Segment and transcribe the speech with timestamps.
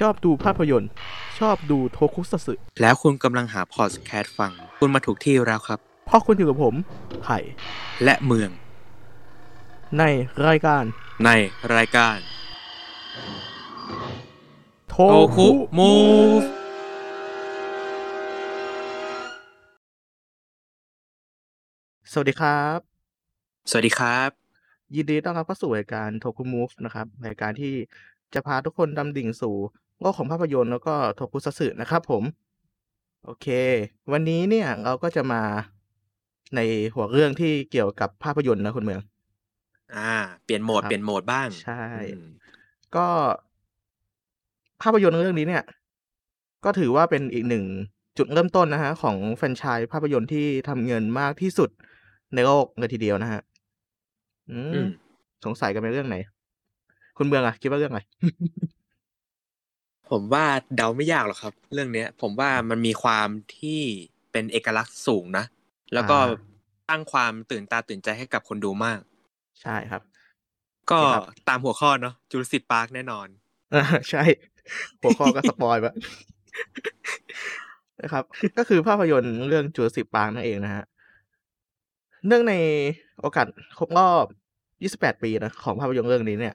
[0.00, 0.90] ชอบดูภาพยนตร์
[1.38, 6.74] ชอบดูโทคุซัตสึแล้วคุณกำลังหาพอดแคสต์ฟัง คุณมาถูกที่แล้วครับ เพราะคุณอยู่กับผม
[7.22, 7.38] ไผ่
[8.04, 8.50] และเมือง
[9.98, 10.04] ใน
[10.46, 10.84] รายการ
[11.24, 11.30] ใน
[11.74, 12.16] รายการ
[14.88, 15.92] โทโตคุมู
[16.40, 16.42] ฟ
[22.12, 22.78] สวัสดีครับ
[23.70, 24.30] สวัสดีครับ
[24.94, 27.74] ยินดีต้อนรับเข้าสู่รายการโทคุมูฟนะครับรายการที่
[28.34, 29.56] จะพาทุกคนดำดิ่งสู่
[30.02, 32.22] โลกของภาพยนตร์แล้วก็โทคุซัตสึนะครับผม
[33.24, 33.46] โอเค
[34.12, 35.42] วันนี้เนี่ยเราก็จะมา
[36.56, 36.60] ใน
[36.94, 39.00] หัวเรื่องที่เกี่ยวกับภาพยนตร์นะคุณเมือง
[39.94, 40.10] อ่า
[40.44, 42.24] เปลี่ยนโหมดครับเปลี่ยนโหมดบ้าง ใช่อืม
[42.94, 43.06] ก็
[44.82, 45.64] ภาพยนตร์เรื่องนี้เนี่ย
[46.64, 47.64] ก็ถือว่าเป็นอีกหนึ่ง
[48.18, 51.70] จุดเริ่มต้นนะฮะ ของแฟรนไชส์ภาพยนตร์ที่ทำเงินมากที่สุด
[52.34, 53.40] ในโลกเลยทีเดียวนะฮะ
[54.50, 54.86] อือืมม
[55.44, 56.16] สงสัยกันเป็นเรื่องไหน
[57.18, 58.00] คุณเมืองอะคิดว่าเรื่องอะไร
[60.12, 60.44] ผมว่า
[60.76, 63.80] เดาไม่ยากหรอกครับ เรื่องเนี้ย ผมว่ามันมีความที่
[64.32, 65.44] เป็นเอกลักษณ์สูงนะ
[65.94, 66.52] แล้วก็อ่า
[66.90, 69.00] สร้างความตื่นตาตื่นใจให้กับคนดูมาก
[69.62, 70.02] ใช่ครับ
[70.90, 73.26] ก็โอเคครับตามหัวข้อเนาะจูราสสิกพาร์คแน่นอน
[73.74, 74.22] อ่าใช่
[75.00, 75.86] หัวข้อก็สปอยล์ไป
[78.02, 78.24] นะครับ
[78.56, 80.84] ก็คือภาพยนตร์เรื่องจูราสสิกพาร์คนั่นเองนะฮะ
[82.26, 82.54] เนื่องใน
[83.20, 83.46] โอกาส
[83.78, 84.24] ครบรอบ
[85.12, 86.54] 28 ปีนะของภาพยนตร์เรื่องนี้เนี่ย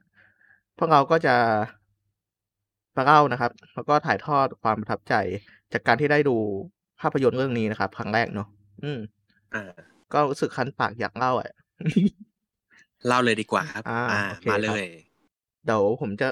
[0.77, 1.36] พวกเราก็จะ
[2.97, 5.13] มาเล่านะครับ แล้วก็ถ่ายทอดความประทับใจ
[5.73, 6.35] จากการที่ได้ดู
[7.01, 8.47] ภาพยนตร์เรื่องนี้นะครับครั้งแรกเนาะ
[8.83, 8.99] อืม
[9.53, 9.59] อ่า
[10.13, 11.49] ก็รู้สึกคันปากอยากเล่าอะ
[13.07, 14.83] เล่าเลยดีกว่าครับ อ่าอ่าโอเคมาคเลรับย
[15.65, 16.27] เดี๋ยวผมจะ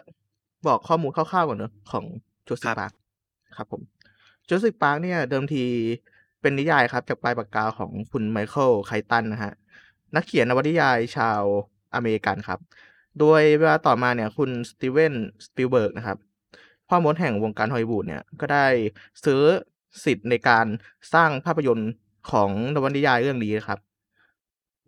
[0.68, 2.06] บอกข้อมูลคร่าวๆก่อนเนอะของ
[2.48, 2.92] จูสิครักบปาร์ค
[3.56, 3.82] ครับผม
[4.50, 5.64] จูราสสิกพาร์คเนี่ย เดิมที
[6.42, 9.54] เป็นนิยายครับ จากปลายปากกาของคุณไมเคิลไครช์ตันนะฮะ
[10.16, 11.44] นักเขียนนวนิยายชาว
[11.96, 12.60] อเมริกันครับ
[13.20, 15.14] โดยเวลาต่อมาเนี่ย คุณสตีเวน
[15.46, 16.18] สปิลเบิร์กนะครับ
[16.90, 18.68] พ่อมดแห่งวงการฮอลลีวูดเนี่ยก็ได้
[19.26, 19.42] ซื้อ
[20.06, 20.66] สิทธิ์ในการ
[21.14, 21.92] สร้างภาพยนตร์
[22.32, 23.80] ของนวนิยายเรื่องนี้นะครับ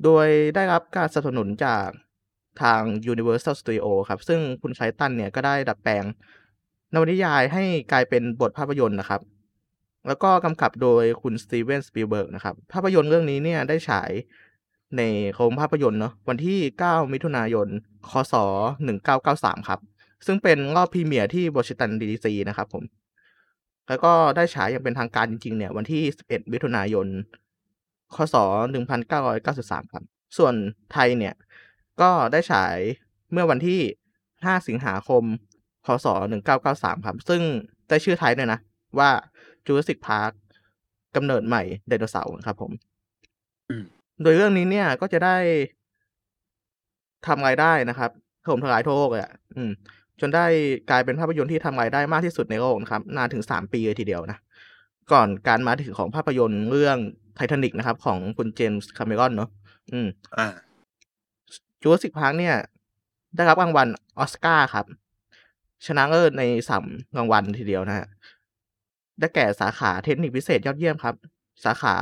[0.04, 1.88] โดยได้รับการสนับสนุนจาก
[2.62, 6.04] ทาง Universal Studio ครับ ซึ่งคุณไครช์ตันเนี่ยก็ได้ดัดแปลง
[6.94, 9.22] นวนิยายให้กลายเป็นบทภาพยนตร์นะครับ
[10.08, 14.12] แล้วก็กำกับโดยคุณสตีเวนสปีลเบิร์กนะครับ ภาพยนตร์เรื่องนี้เนี่ยได้ฉาย
[14.98, 15.02] ใน
[15.36, 17.68] โรงภาพยนตร์เนาะวันที่ 9 มิถุนายน
[18.10, 18.34] คศ
[19.02, 19.80] 1993 ครับ
[20.26, 22.84] ซึ่งเป็นรอบ premiere ที่วอชิงตันดีซีนะครับผม
[23.88, 27.08] แล้วก็ได้ฉายอย่างเป็นทางการจริง ๆ เนี่ย วันที่ 11 มิถุนายน
[28.16, 28.36] คศ
[29.14, 30.04] 1993 ครับ
[30.38, 30.54] ส่วน
[30.94, 31.36] ไทยเนี่ย
[32.02, 32.76] ก็ได้ฉาย
[33.32, 33.80] เมื่อวันที่
[34.26, 35.24] 5 สิงหาคม
[35.86, 36.08] คศ
[36.56, 37.42] 1993 ครับ ซึ่ง
[37.90, 38.60] ได้ชื่อไทยด้วยนะ
[39.00, 39.10] ว่า
[39.66, 40.32] Jurassic Park
[41.16, 42.72] กำเนิดใหม่ไดโนเสาร์ครับผม
[43.70, 43.84] อืม
[44.22, 45.38] โดยเรื่องนี้เนี่ยก็จะได้
[47.28, 48.12] ทำรายได้นะครับ
[48.44, 49.72] ถล่มทลายทั่วโลกเลยอะอืม
[50.20, 50.46] จนได้
[50.90, 54.38] กลายเป็นภาพยนตร์ที่ทำรายได้มากที่สุดในโลกนะครับ นานถึงสามปีเลยทีเดียวนะ
[55.12, 56.98] ก่อนการมาถึงของภาพยนตร์เรื่อง
[57.36, 59.50] ไททานิกนะครับ ของคุณเจมส์คาเมรอนเนาะ
[59.94, 60.08] อืม
[60.38, 60.48] อ่า
[61.82, 62.56] จูราสสิกพาร์คเนี่ย
[63.36, 63.88] ได้รับรางวัล
[64.20, 64.86] ออสการ์ครับ
[65.86, 66.86] ชนะเลิศในสาม
[67.18, 68.08] รางวัลทีเดียวนะฮะ
[69.20, 71.16] ได้แก่สาขาเทคนิคพิเศษยอดเยี่ยมครับ
[71.66, 71.96] สาขา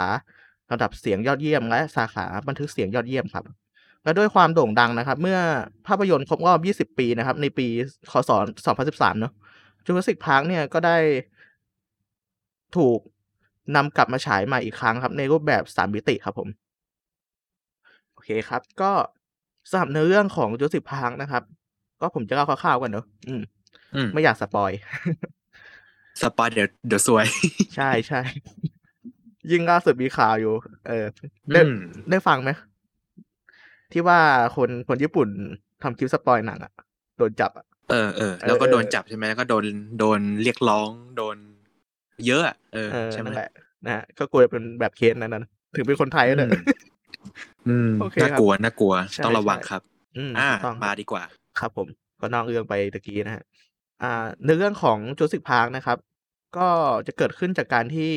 [0.71, 3.45] ระดับเสียงยอดเยี่ยมและสาขาบันทึกเสียงยอดเยี่ยมครับ
[4.05, 5.39] และด้วยความโด่งดังนะครับ เมื่อ
[5.87, 6.53] ภาพยนตร์ครบรอ
[6.85, 7.67] บ 20 ปีนะครับ ในปี
[8.11, 8.31] คศ
[8.75, 9.33] 2013 เนาะ
[9.85, 10.97] จูราสสิกพาร์คเนี่ยก็ได้
[12.75, 12.99] ถูก
[13.75, 16.49] นำกลับมาฉายใหม่อีกครั้งครับ ในรูปแบบสามมิติครับผม
[18.13, 18.91] โอเคครับ ก็
[19.69, 21.43] สำหรับเนื้อเรื่องของจูราสสิกพาร์คนะครับ
[22.01, 23.41] ก็ผมจะเล่าคร่าวๆกันเนาะอืม
[23.95, 24.71] อืมไม่อยากสปอย
[26.21, 27.25] สปอยเดี๋ยวเดี๋ยวซวย
[27.75, 28.21] ใช่ใช่
[29.51, 30.53] ยิ่งล่าสุดมีข่าวอยู่
[30.87, 31.05] เออ
[31.51, 31.77] ได้อืม
[32.09, 32.51] ได้ฟังไหม
[33.95, 34.19] ที่ว่า
[34.55, 35.27] คนคนญี่ปุ่น
[35.83, 36.73] ทำคลิปสปอยหนังอะ
[37.17, 39.65] โดนจับอะเออเออแล้วก็เออโดนจับใช่ไหมแล้วก็โดน
[39.99, 41.37] โดนเรียกร้องโดน
[42.27, 43.51] เยอะอะเออเออใช่ไหมนั่นแหละ
[43.85, 45.43] นะฮะก็กลัวจะเป็นแบบเคสนั้นนะ
[45.75, 46.63] ถึงเป็นคนไทยแล้วเนี่ยอืม
[47.67, 49.81] อืมโอเคน่าครับกลัวน่ากลัวใช่ต้องระวังใช่ครับ
[50.17, 51.23] อืมอ่าถูกต้องมาดีกว่า
[51.59, 51.87] ครับผม
[52.21, 53.43] ก็นอกเรื่องไปตะกี้นะฮะ
[54.01, 55.97] อ่าในเรื่องของจูราสสิกพาร์คนะครับ
[56.57, 56.67] ก็
[57.07, 58.11] จะเกิดขึ้นจากการที่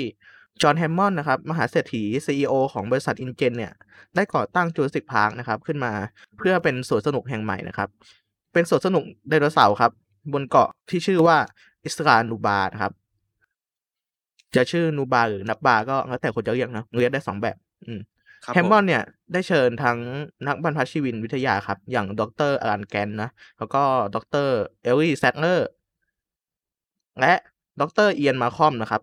[0.62, 3.72] จอห์นแฮมมอนด์นะครับมหาเศรษฐี CEO ของบริษัทอินเจนเนี่ย
[4.14, 5.92] ได้ก่อตั้งจูราสสิกพาร์คนะครับขึ้นมา
[6.38, 7.88] เพื่อเป็นสวนสนุกแห่งใหม่นะครับ
[8.52, 9.92] เป็นสวนสนุกไดโนเสาร์ครับ
[10.32, 11.36] บนเกาะที่ชื่อว่า
[11.84, 12.92] อิสลานูบลานะครับ
[14.56, 17.56] จะชื่อนูบาหรือนับบาก็แล้วแต่คนจะเรียกนะเรียกได้สองแบบ
[17.86, 18.00] อืม
[18.44, 19.02] ครับแฮมมผอนด์เนี่ย
[19.32, 19.98] ได้เชิญทั้ง
[20.46, 23.82] นักบรรพชีวินวิทยาครับ อย่างดรอลันแกรนต์นะ แล้วก็
[24.14, 24.16] ด
[24.46, 24.48] ร
[24.82, 25.68] เอลลี่แซตเลอร์
[27.20, 27.32] และ
[27.80, 29.02] ดรเอียนมัลคอล์มนะครับ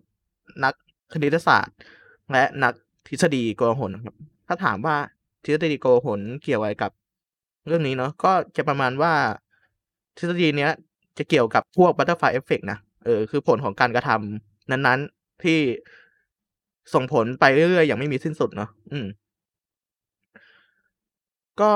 [0.63, 0.74] นัก
[1.13, 1.75] คณิตศาสตร์
[2.31, 2.74] และนัก
[3.07, 4.16] ทฤษฎีโกลาหลครับ
[4.48, 4.96] ถ้าถามว่า
[5.44, 6.92] ทฤษฎีโกลาหลเกี่ยวอะไรกับ
[7.68, 9.13] เรื่องนี้เนาะก็จะประมาณว่า
[10.18, 10.72] ทฤษฎีเนี้ย
[11.18, 15.60] จะเกี่ยวกับพวก butterfly effect นะเออคือผลของการกระทำนั้นๆที่
[16.94, 19.06] ส่งผลไปเรื่อยๆอย่างไม่มีสิ้นสุดเนาะอืม
[21.62, 21.74] ก็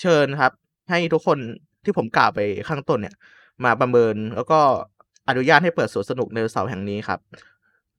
[0.00, 0.52] เชิญครับ
[0.90, 1.38] ให้ทุกคน
[1.84, 3.14] ที่ผมกล่าวไปข้างต้นเนี่ย
[3.64, 4.60] มาประเมินแล้วก็
[5.28, 7.20] อนุญาตให้เปิดสวนสนุกไดโนเสาร์แห่งนี้ครับ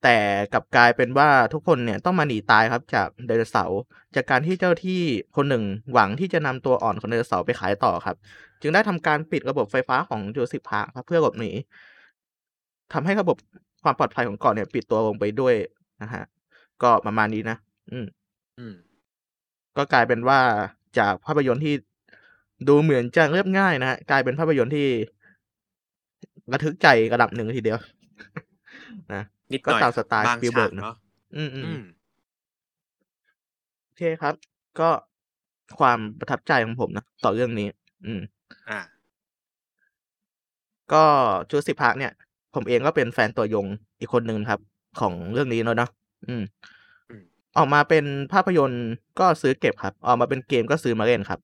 [0.03, 0.17] แต่
[0.53, 3.81] กลับกลายเป็นว่าทุกคนเนี่ยต้องมาหนีตายครับจากไดโนเสาร์
[4.15, 5.01] จากการที่เจ้าหน้าที่
[5.35, 5.63] คนหนึ่ง
[5.93, 8.15] หวังที่จะนำตัวอ่อนของไดโนเสาร์ไปขายต่อครับ
[8.61, 11.51] จึงได้ทำการปิดระบบไฟฟ้าของ Jurassic Park ครับเพื่อหลบหนี
[12.93, 13.37] ทำให้ระบบ
[13.83, 15.55] ความปลอดภัยของเกาะเนี่ยปิดตัวลงไปด้วย
[16.01, 16.25] นะครับ
[16.83, 17.57] ก็ประมาณนี้นะ
[17.91, 18.07] อืม
[18.59, 18.73] อืม
[19.77, 20.39] ก็กลายเป็นว่า
[20.99, 21.73] จากภาพยนตร์ที่
[22.67, 24.87] ดูเหมือนจะเรียบง่ายนะครับกลายเป็นภาพยนตร์ที่
[26.51, 27.79] ระทึกใจระดับหนึ่งเลยทีเดียว
[29.13, 30.95] นะ นิดก็หน่อยตามสไตล์บางฉาก Spielberg เนาะเนาะ
[31.35, 31.81] อืมอืๆม
[33.85, 34.35] โอเคครับ
[34.79, 34.89] ก็
[35.79, 37.67] ความประทับใจของผมนะต่อเรื่องนี้
[38.05, 38.21] อืม
[38.67, 38.79] อา
[40.93, 41.03] ก็
[41.49, 42.11] Jurassic Park เนี่ย
[42.55, 43.67] ผมเองก็เป็นแฟนตัวยง
[43.99, 44.59] อีกคนหนึ่งครับ
[44.99, 45.89] ของเรื่องนี้แล้วเนาะ
[46.27, 46.43] อืม
[47.09, 47.23] อืม
[47.57, 48.85] ออกมาเป็นภาพยนตร์
[49.19, 51.39] ก็ซื้อเก็บครับ ออกมาเป็นเกมก็ซื้อมาเล่นครับ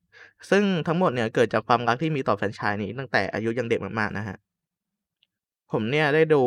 [0.49, 4.37] ซึ่งทั้งหมดเนี่ยเกิดจากความรักที่มีต่อแฟรนไชส์นี้ตั้งแต่อายุยังเด็กมากๆนะครับ
[5.71, 6.41] ผมเนี่ยได้ดู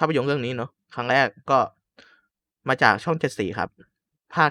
[0.00, 1.58] ภาพยนตร์เรื่องนี้เนาะครั้งแรกก็
[2.68, 3.68] มาจากช่อง7สีครับ
[4.34, 4.50] ภาค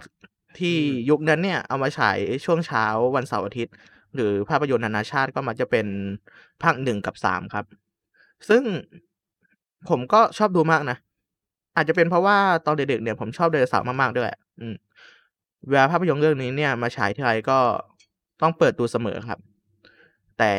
[0.60, 2.86] ทอืี่มยุคนั้นเนี่ย เอามาฉายช่วงเช้า
[3.16, 3.74] วันเสาร์อาทิตย์
[4.16, 5.88] หรือภาพยนตร์นานาชาติก็มักจะเป็น
[6.64, 7.66] ภาค1กับ3ครับ
[8.50, 8.64] ซึ่ง
[9.90, 10.98] ผมก็ชอบดูมากนะ
[11.76, 14.30] อาจจะเป็นเพราะว่าตอนเด็กๆเนี่ยผมชอบไดโนเสาร์มากๆด้วย
[14.60, 14.76] อืม
[15.70, 17.60] เวลาภาพยนตร์เรื่องนี้เนี่ยมาฉายทีไรก็
[18.42, 19.40] ต้องเปิดดูเสมอครับ
[20.40, 20.54] แต่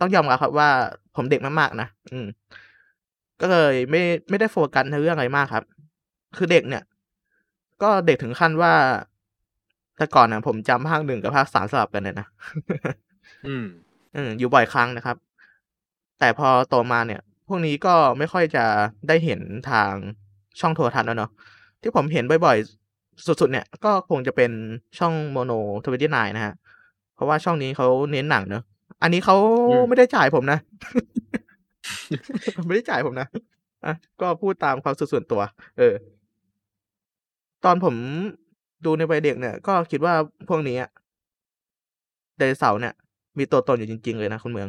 [0.00, 0.68] ต้องยอมรับครับว่า
[1.16, 2.26] ผมเด็กมากๆนะอืม
[3.40, 5.64] ก็เลยไม่ไม่ได้โฟกัสในเรื่องอะไรมากครับ
[6.36, 6.82] คือเด็กเนี่ย
[7.82, 8.72] ก็เด็กถึงขั้นว่า
[9.96, 12.26] แต่ก่อนน่ะผมจำภาค1กับภาค3สลับกันเลยนะ
[13.46, 13.66] อืม
[14.16, 15.16] อืมอยู่บ่อยครั้งนะครับ
[16.18, 18.64] แต่พอโตมาเนี่ย พวกนี้ก็ไม่ค่อยจะ
[19.08, 19.40] ได้เห็น
[19.70, 19.92] ทาง
[20.60, 21.30] ช่องโทรทัศน์แล้วเนาะ
[21.82, 24.50] ที่ผมเห็นบ่อยๆ สุดๆ เนี่ย ก็คงจะเป็น
[24.98, 25.58] ช่อง Mono
[25.96, 26.54] 29นะครับ
[27.14, 28.64] เพราะว่าช่องนี้เขาเน้นหนังเนาะ
[29.02, 29.36] อันนี้เขา
[29.70, 30.58] อืมไม่ได้จ่ายผมนะ
[32.66, 33.26] ไม่ได้จ่ายผมนะ
[33.84, 35.40] อะก็พูดตามความรู้สึกส่วนตัว
[35.76, 35.94] เออ
[37.64, 37.94] ตอนผม
[38.84, 40.14] ดูในวัยเด็กเนี่ย ก็คิดว่า
[40.48, 40.90] พวกนี้อะ
[42.36, 42.94] ไดโนเสาร์เนี่ย
[43.38, 44.68] มีตัวตนอยู่จริง ๆ เลยนะคุณเมือง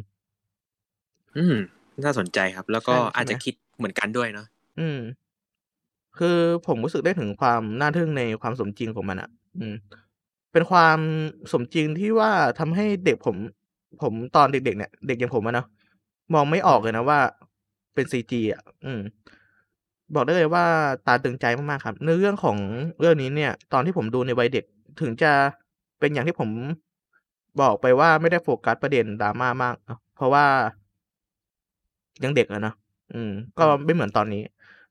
[1.38, 1.56] อืม
[2.04, 3.31] น่าสนใจครับ แล้วใชก็่อาใช่จไหม?
[3.31, 4.98] จะคิดเหมือนกันด้วยเนาะอืม
[6.18, 6.38] คือ
[6.68, 9.30] ผมรู้สึกได้ถึงความน่าทึ่งในความสมจริงของมันอะ
[9.60, 9.75] อืม
[10.54, 11.00] เป็นความ
[11.51, 13.38] สมจริงที่ว่าทำให้เด็กผม
[14.01, 15.66] ผมตอนเด็ก ๆ เนี่ย เด็กอย่างผมอะเนาะ
[16.33, 17.19] มองไม่ออกเลยนะว่า
[17.93, 19.01] เป็น CG อะอืม
[20.15, 20.65] บอกได้เลยว่า
[21.07, 22.57] ตาตึงใจมากๆครับเนื้อเรื่องของ
[22.99, 24.65] เรื่องนี้เนี่ย ตอนที่ผมดูในวัยเด็ก
[25.01, 25.31] ถึงจะ
[25.99, 26.49] เป็นอย่างที่ผม
[27.61, 29.75] บอกไปว่าไม่ได้โฟกัสประเด็น drama มาก
[30.15, 30.45] เพราะว่า
[32.23, 32.75] ยังเด็กอะเนาะ
[33.13, 34.43] อืม ก็ไม่เหมือนตอนนี้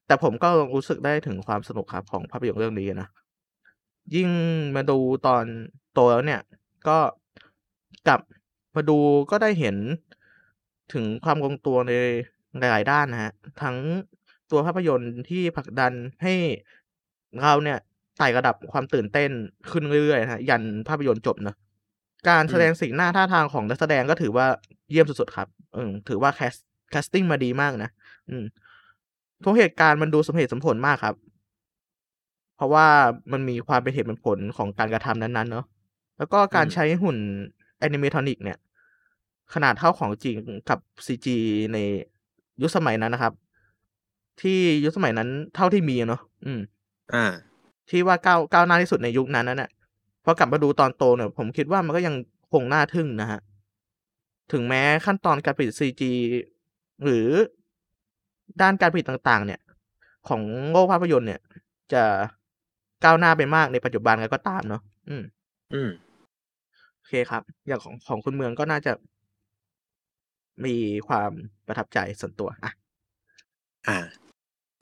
[0.06, 3.08] แต่ผมก็รู้สึกได้ถึงความสนุกครับของภาพยนตร์เรื่องนี้นะ
[4.14, 4.29] ยิ่ง
[4.76, 5.44] มาดูตอน
[5.94, 6.41] โตแล้วเนี่ย
[6.88, 6.99] ก็
[8.08, 8.20] กลับ
[8.76, 8.99] มาดู
[9.31, 9.76] ก็ได้เห็น
[10.93, 11.93] ถึงความลงตัวใน
[12.58, 13.32] หลาย ๆ ด้านนะครับ
[13.62, 13.76] ทั้ง
[14.50, 15.93] ตัวภาพยนตร์ที่ผลักดัน
[16.23, 16.35] ให้
[17.43, 17.79] เราเนี่ย
[18.19, 19.31] ไต่ระดับความตื่นเต้น
[19.70, 21.56] ขึ้นเรื่อยๆนะครับยันภาพยนตร์จบเนาะ
[22.29, 24.46] การอืแสดมงสีหน้าท่าทางของนักแสดงก็ถือว่า
[24.90, 26.55] เยี่ยมสุด ๆ ครับอืมถือว่าแคส
[26.91, 27.91] แคสติงมาดีมากนะ
[28.29, 28.44] อืม
[29.44, 31.15] ทุกเหตุการณ์มันดูสมเหตุสมผลมากครับ
[32.56, 32.86] เพราะว่า
[33.32, 35.67] มันมีความเป็นเหตุเป็นผลของการกระทำนั้น ๆ เนาะ
[36.19, 37.19] แล้วก็อืการมใช้หุ่น
[37.86, 38.58] Animatronic เนี่ย
[39.55, 40.36] ขนาดเท่าของจริง
[40.70, 41.26] กับ CG
[41.72, 41.78] ใน
[42.62, 43.32] ยุคสมัยนั้นนะครับ
[44.40, 46.60] ที่ยุคสมัยนั้นเท่าที่มีอะเนาะอืม
[47.14, 47.24] อา
[47.90, 49.70] ที่ว่าก้าวก้าวหน้าที่สุดในยุคนั้นนั้นน่ะ
[50.24, 52.14] พอกลับมาดูตอนโตเนี่ย ผมคิดว่ามันก็ยัง
[52.52, 53.40] คงน่าทึ่งนะครับ
[54.52, 56.02] ถึงแม้ขั้นตอนการผลิต CG
[57.05, 57.26] หรือ
[58.60, 59.60] ด้านการผลิตต่าง ๆ เนี่ย
[60.28, 61.40] ของโลกภาพยนตร์เนี่ย
[61.93, 62.02] จะ
[63.05, 65.22] ก้าวหน้าไปมากในปัจจุบันแล้วก็ตามเนาะอืม
[65.74, 65.90] อืม
[66.94, 68.93] โอเคครับ อย่างของของคุณเมืองก็น่าจะ
[70.67, 70.77] มี
[71.08, 71.31] ความ
[71.67, 72.72] ประทับใจส่วนตัวอะ
[73.88, 73.98] อา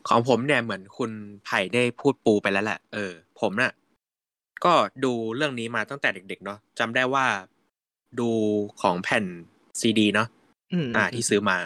[0.08, 1.10] ของผมเนี่ยเหมือนคุณ
[1.44, 3.72] ไผ่ได้พูดปูไปแล้วแหละเออ ผมน่ะ
[4.64, 4.72] ก็
[5.04, 7.26] ดูเรื่องนี้มาตั้งแต่เด็ก ๆ เนาะจำได้ว่า
[8.20, 8.30] ดู
[8.80, 9.24] ของแผ่น
[9.80, 10.28] ซีดีเนาะ
[10.72, 11.58] อืมอ่า ที่ๆๆซื้อมา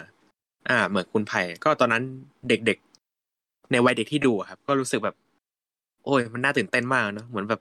[0.69, 2.02] อาเหมือนคุณไผ่ก็ตอนนั้น
[2.49, 5.17] เด็กๆ ในวัยเด็กที่ดูอะครับ ก็รู้สึกแบบ
[6.05, 7.61] โอ๊ยมันน่าตื่นเต้นมากเนาะเหมือนแบบ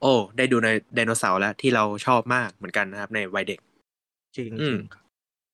[0.00, 3.60] โอ้ ได้ดูในไดโนเสาร์แล้วที่เราชอบมากเหมือนกันนะครับ ในวัยเด็ก
[4.36, 4.76] จริงอืม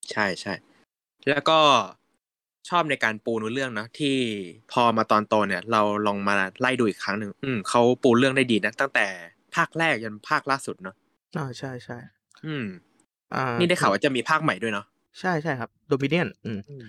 [0.03, 1.59] ๆครับใช่ๆแล้วก็
[2.69, 4.17] ชอบในการปูเนื้อเรื่องเนาะที่
[4.73, 9.07] พอมาตอนโตเนี่ย เราลองมาไล่ดูอีกครั้งหนึ่งอืมเขาปูเรื่องได้ดีนะตั้งแต่
[9.55, 10.97] ภาคแรกยันภาคล่าสุดเนาะ
[11.37, 12.67] อาใช่ๆอืม
[13.35, 14.87] อ่านี่ได้ถข่าึวงว่าจะมีภาคใหม่ด้วยเนาะ
[15.21, 16.87] ใช่ๆครับ Dominion อืมอืม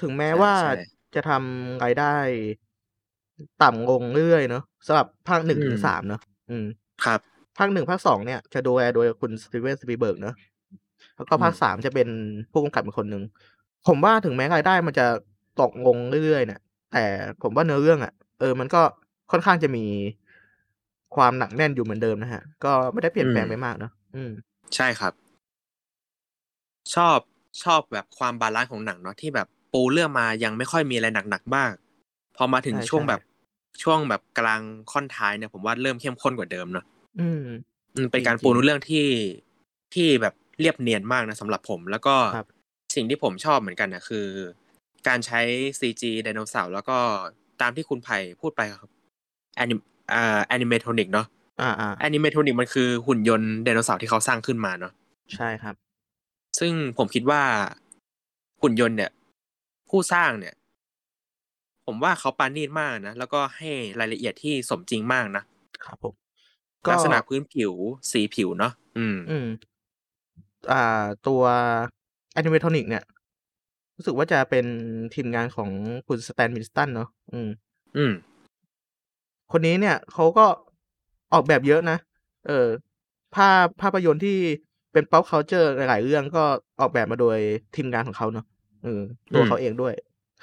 [0.00, 0.74] ถึงแม้ใช่ว่าใช่
[1.14, 2.16] จะทำรายได้
[3.62, 6.66] ต่ำลงเรื่อยๆเนาะสำหรับภาคอืม1-3เนาะอืม
[7.04, 7.20] ครับ
[7.58, 10.34] ภาค1ภาค2เนี่ยจะดูแลโดยคุณ Steven Spielberg เนาะ
[11.16, 12.08] แล้วก็อืภาคม3จะเป็น
[12.52, 13.22] ผู้กำกับอีกคนหนึ่ง
[13.86, 15.06] ผมว่าถึงแม้รายได้มันจะ
[15.60, 16.60] ตกลงเรื่อยๆเนี่ย
[16.92, 17.04] แต่
[17.42, 18.82] ผมว่าเนื้อเรื่องอะเออ มันก็
[19.30, 19.84] ค่อนข้างจะมี
[21.16, 24.30] ความหนักแน่นอยู่เหมือนเดิมนะครับก็ไม่ได้เปลี่ยนแปลงอืมไปมากเนาะอืม
[24.74, 25.12] ใช่ครับ
[26.94, 27.18] ชอบ
[27.62, 31.72] ชอบแบบความบาลันซ์ของหนังเนาะที่แบบปูเรื่องมายังไม่ค่อยมีอะไรหนักๆมาก
[32.36, 33.20] พอมาถึงใช่ช่วงๆแบบ
[33.82, 34.60] ช่วงแบบกลาง
[34.92, 36.84] ค่อนท้ายเนี่ยผมว่าเริ่มเข้มข้นกว่าเดิมเนาะ
[37.20, 37.44] อืม
[37.94, 39.06] อืมเป็จนการริปูงเนื้อๆเรื่องที่
[39.94, 42.48] ที่แบบ เรียบเนียนมากนะสำหรับผม แล้วก็ครับ
[42.94, 44.26] สิ่งที่ผมชอบเหมือนกันน่ะคือ
[45.08, 45.40] การใช้
[45.80, 46.98] CG ไดโนเสาร์แล้วก็
[47.60, 48.90] ตามที่คุณไผ่พูดไปอะครับ
[49.56, 49.74] แอนิ
[50.12, 51.26] อ่า Animatronic เนาะ
[51.60, 54.92] อาๆ Animatronic มันคือหุ่นยนต์ไดโนเสาร์ที่เขาสร้างขึ้นมาเนาะ
[55.36, 55.74] ใช่ครับ
[56.60, 57.42] ซึ่งผมคิดว่า
[58.62, 59.10] หุ่นยนต์เนี่ย
[59.88, 60.54] ผู้สร้างเนี่ย
[61.86, 65.44] ผมว่าเขาปราณีตมากนะแล้วก็ให้รายละเอียดที่สมจริงมากนะ
[65.84, 66.14] ครับผม
[66.86, 67.72] ก็ลักษณะพื้นผิว
[68.12, 69.48] สีผิวเนาะอืม อืม
[70.70, 71.42] อ่าตัว
[72.38, 73.04] Animatronic เนี่ย
[73.96, 74.66] รู้สึกว่าจะเป็น
[75.14, 75.70] ทีมงานของ
[76.06, 77.48] คุณ Stan Winston เนาะอืม
[77.96, 78.12] อืม
[79.52, 80.46] คนนี้เนี่ย เขาก็
[81.32, 81.98] ออกแบบเยอะนะ
[82.46, 82.68] เอ่อ
[83.34, 84.38] ภาพภาพยนตร์ที่
[84.92, 86.44] เป็น Pop Culture หลายๆเรื่องก็
[86.80, 87.38] ออกแบบมาโดย
[87.76, 88.46] ทีมงานของเขาเนาะ
[88.84, 89.00] เออ
[89.32, 89.94] อืตัวมเขาเองด้วย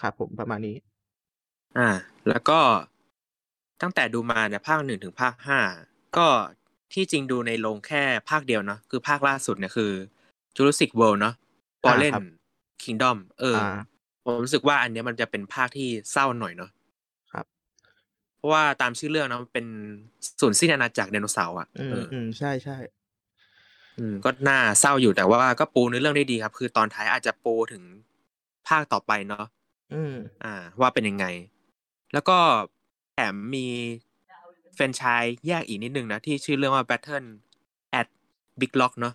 [0.01, 0.75] ครับผมประมาณนี้
[1.77, 1.89] อา
[2.29, 2.59] แล้วก็
[3.81, 5.59] ตั้งแต่ดูมาเนี่ยภาค1ถึงภาค5
[6.17, 6.27] ก็
[6.93, 9.91] ที่จริงดูในโรงแค่ภาคเดียวเนาะคือภาคล่าสุดเนี่ยคือ
[10.55, 11.36] Jurassic World เนาะ
[11.86, 12.24] อา Fallen ครับ
[12.84, 13.77] Kingdom เอออา
[14.24, 16.72] ผมรู้สึกว่าอันเนี้ยมันจะเป็นภาคที่เศร้าหน่อยเนาะ
[17.34, 17.46] ครับ
[18.38, 19.65] เพราะว่าตามชื่อเรื่องเนาะมันเป็น
[20.41, 27.84] สูญสิ้นอาณาจักรไดโนเสาร์อะอืเออมๆใช่ๆอืมก็น่าเศร้าอยู่แต่ว่าก็ปูเนื้อเรื่องได้ดีครับ คือตอนท้ายอาจจะปูถึง
[28.67, 29.46] ภาคต่อไปเนาะ
[29.93, 31.25] อืม อ่า ว่าเป็นยังไง
[32.13, 32.38] แล้วก็
[33.13, 33.67] แถมมี
[34.09, 37.27] แฟรนไชส์แยกอีกนิดหนึ่งนะที่ชื่อเรื่องว่า Battle
[38.00, 38.07] at
[38.59, 39.13] Big Rock เนาะ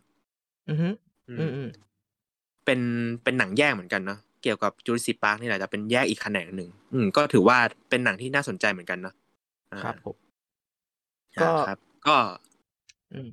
[0.68, 0.88] อือฮึ
[1.28, 2.80] อือืมมๆเป็น
[3.22, 9.14] เป็นหนังแยกเหมือนกันเนาะเกี่ยวกับ Jurassic Park นี่แหละแต่เป็นแยกอีกแขนงหนึ่งอืมก็ถือว่าเป็นหนังที่น่าสนใจเหมือนกันเนาะ
[9.72, 10.16] อาครับผม
[11.38, 12.16] อาก็ครับ ก็
[13.12, 13.28] อืม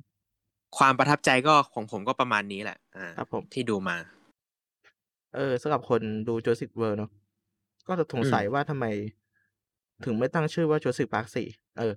[0.78, 3.96] ความประทับใจก็ของผมก็ประมาณนี้แหละอาครับผมที่ดูมา
[5.34, 7.10] เออสำหรับคนดู Jurassic World เนาะ
[7.88, 8.86] ก็จะสอืงมสัยว่าทำไม
[10.04, 11.46] ถึงไม่ตั้งชื่อว่า Jurassic Park 4
[11.78, 11.92] เออ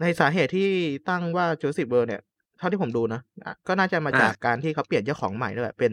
[0.00, 0.68] ในสาเหตุที่
[1.08, 2.22] ตั้งว่า Jurassic World เนี่ย
[2.58, 5.92] เท่าที่ผมดูนะอะก็น่าจะมาอาจากการที่เขาเปลี่ยนเจ้าของใหม่ด้วยแหละเป็น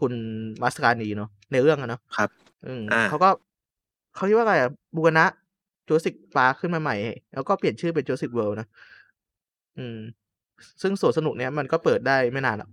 [0.00, 0.12] คุณ
[0.62, 2.30] Masrani เนาะในเรื่องอะเนาะครับ
[2.66, 3.30] อืมอาเขาก็
[4.14, 5.26] เขาเรียกว่าอะไรอะบูรณะ
[5.88, 6.96] Jurassic Park ขึ้นมาใหม่
[7.34, 8.66] แล้วก็เปลี่ยนชื่อเป็น Jurassic World นะ
[9.76, 9.98] อืม
[10.82, 12.70] ซึ่งสวนสนุกเนี้ยมันก็เปิดได้ไม่นานหรอก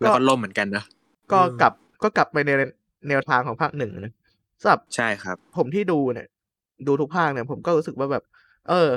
[0.00, 0.86] แล้วก็ก็ล่มเหมือนกันเนาะ
[1.32, 1.72] ก็อืมกลับ
[2.02, 2.50] ก็กลับไปใน
[3.08, 4.12] แนวทางของภาค1นะ
[4.60, 6.26] สำหรับใช่ครับ ผมที่ดูเนี่ย
[6.86, 8.24] ดูทุกภาคเนี่ย ผมก็รู้สึกว่าแบบ
[8.68, 8.88] เออ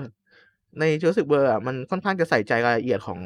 [0.79, 3.19] ใน Jurassic World อะมันค่อนข้างจะใส่ใจรายละเอียดของ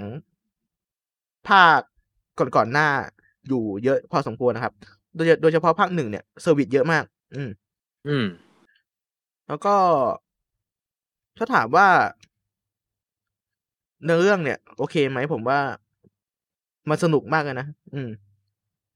[1.49, 1.81] ภาค
[2.39, 2.87] ก่อนๆหน้า
[3.47, 4.73] อยู่เยอะพอสมควรนะครับ
[5.15, 7.03] โดยโดยเฉพาะภาค1เนี่ยเซอร์วิสเยอะมาก
[7.35, 7.49] อืม
[8.07, 8.25] อืม
[9.47, 9.75] แล้วก็
[11.37, 11.87] ถ้าถามว่า
[14.03, 15.59] เนื้อเรื่องเนี่ย โอเคไหมผมว่า
[16.89, 18.09] มันสนุกมากเลยนะ อืม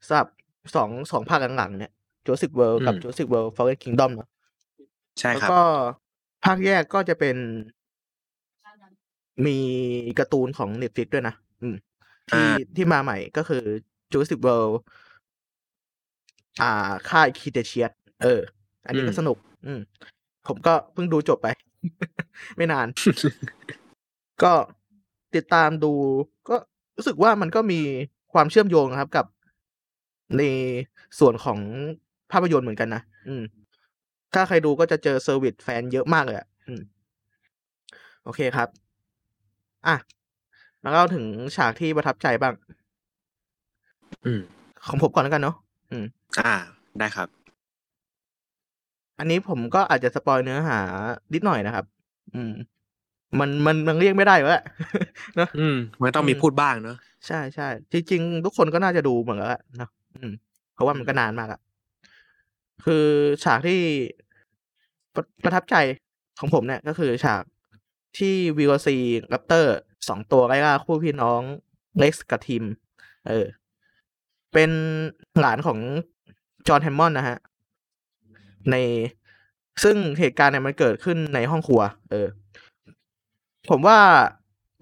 [0.07, 0.27] สำหรับ
[0.75, 1.91] 2 2ภาคหลังๆเนี่ย
[2.25, 4.27] Jurassic World อืกับม Jurassic World Fallen Kingdom เนาะ
[5.19, 5.61] ใช่แล้วครับก็
[6.45, 7.35] ภาคแยกก็จะเป็น
[9.45, 9.57] มี
[10.19, 11.75] การ์ตูนของ Netflix ด้วยนะอืม
[12.33, 13.63] อาที่ที่มาใหม่ก็คือ
[14.11, 14.73] Jurassic World
[16.61, 17.91] อ่าค่าย Cretaceous
[18.23, 18.41] เออ
[18.87, 19.79] อันอืนี้มก็สนุก อืม
[20.47, 21.47] ผมก็เพิ่งดูจบไป
[22.57, 22.87] ไม่นาน
[24.43, 24.53] ก็
[25.35, 25.93] ติดตามดู
[26.49, 26.55] ก็
[26.97, 27.79] รู้สึกว่ามันก็มี
[28.33, 29.25] ความเชื่อมโยงนะครับกับ
[30.37, 30.41] ใน
[31.19, 31.59] ส่วนของ
[32.31, 33.43] ภาพยนตร์เหมือนกันนะอืม
[34.33, 36.81] ถ้าใครดูก็จะเจอ service fan เยอะมากเลยอะอืม
[38.23, 38.82] โอเคครับ
[39.87, 39.95] อะ
[40.83, 41.25] มาเล่าถึง
[41.55, 42.53] ฉากที่ประทับใจบ้าง
[44.25, 44.41] อืม
[44.87, 45.55] ของผมก่อนแล้วกันเนาะ
[45.91, 46.05] อืม
[46.37, 46.53] อา
[46.99, 47.27] ได้ครับ
[49.19, 50.79] อันนี้ผมก็อาจจะสปอยล์เนื้อหา
[51.33, 51.85] นิดหน่อยนะครับ
[52.33, 52.51] อืม
[53.39, 54.65] มันมันมันเลี่ยงไม่ได้อยู่แล้วแหละ
[55.37, 56.97] เนาะอืมมันต้ออืงมีมพูดบ้างเนาะ
[57.27, 60.33] ใช่ๆจริงๆ ทุกคนก็น่าจะดูหมดแล้วแหละเนาะอืม
[60.73, 61.59] เพราะว่าอืมันมก็นานมากอะ
[62.83, 63.05] คือ
[63.43, 63.79] ฉากที่
[65.15, 65.75] ประประทับใจ
[66.39, 67.43] ของผมเนี่ย ก็คือฉาก
[68.17, 69.67] ที่ Velociraptor
[69.99, 71.41] 2ตัวไล่ล่าคู่พี่น้อง
[72.01, 72.63] Rex กับ Tim
[73.27, 73.45] เออ
[74.53, 74.71] เป็น
[75.39, 75.79] หลานของ
[76.67, 77.37] John Hammond นะครับ
[78.71, 78.75] ใน
[79.83, 82.27] ซึ่งเหตุการณ์เนี่ยมันเกิดขึ้นในห้องครัว เออ
[83.69, 83.99] ผมว่า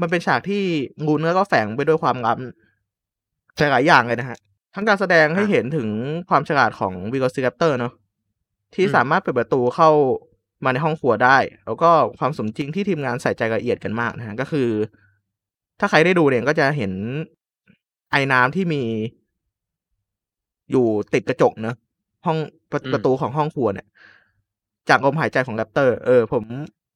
[0.01, 0.63] มันเป็นฉากที่
[1.07, 4.37] ลุ้นแล้วก็แฝงไปด้วยความล้ำหลายๆอย่างเลยนะครับ
[4.75, 5.87] ทั้งการแสดงให้อ่าเห็นถึง
[6.29, 7.93] ความฉลาดของ Velociraptor เนาะ
[8.75, 9.89] ที่อืมสามารถเปิดประตูเข้า
[10.63, 14.69] มาในห้องครัวได้ แล้วก็ความสมจริงที่ทีมงานใส่ใจรายละเอียดกันมากนะฮะก็คือ
[15.79, 16.91] ถ้าใครได้ดูเนี่ยก็จะเห็น
[18.11, 18.83] ไอ้น้ำที่มี
[20.71, 21.75] อยู่ติดกระจกเนอะ
[22.25, 22.37] ห้อง
[22.71, 23.87] ประอืมประตูของห้องครัวเนี่ย
[24.89, 26.43] จากลมหายใจของแรปเตอร์ เออ ผม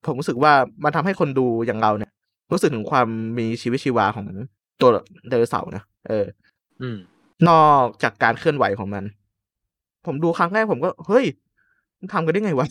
[0.06, 0.54] ผมรู้สึกว่า
[0.84, 2.12] มันทำให้คนดูอย่างเราเนี่ย
[2.52, 3.08] รู้สึกถึงความ
[3.38, 4.26] มีชีวิตชีวาของ
[4.82, 4.90] ตัว
[5.30, 6.26] ไดโนเสาร์นะเออ
[6.82, 6.98] อืม
[7.48, 9.04] นอกจากการเคลื่อนไหวของมัน
[10.06, 11.45] ผมดูครั้งแรกผมก็ เฮ้ยมัน
[12.14, 12.68] ทำกันได้ไงวะ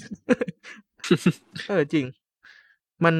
[1.68, 2.06] เออจริง
[3.04, 3.14] มัน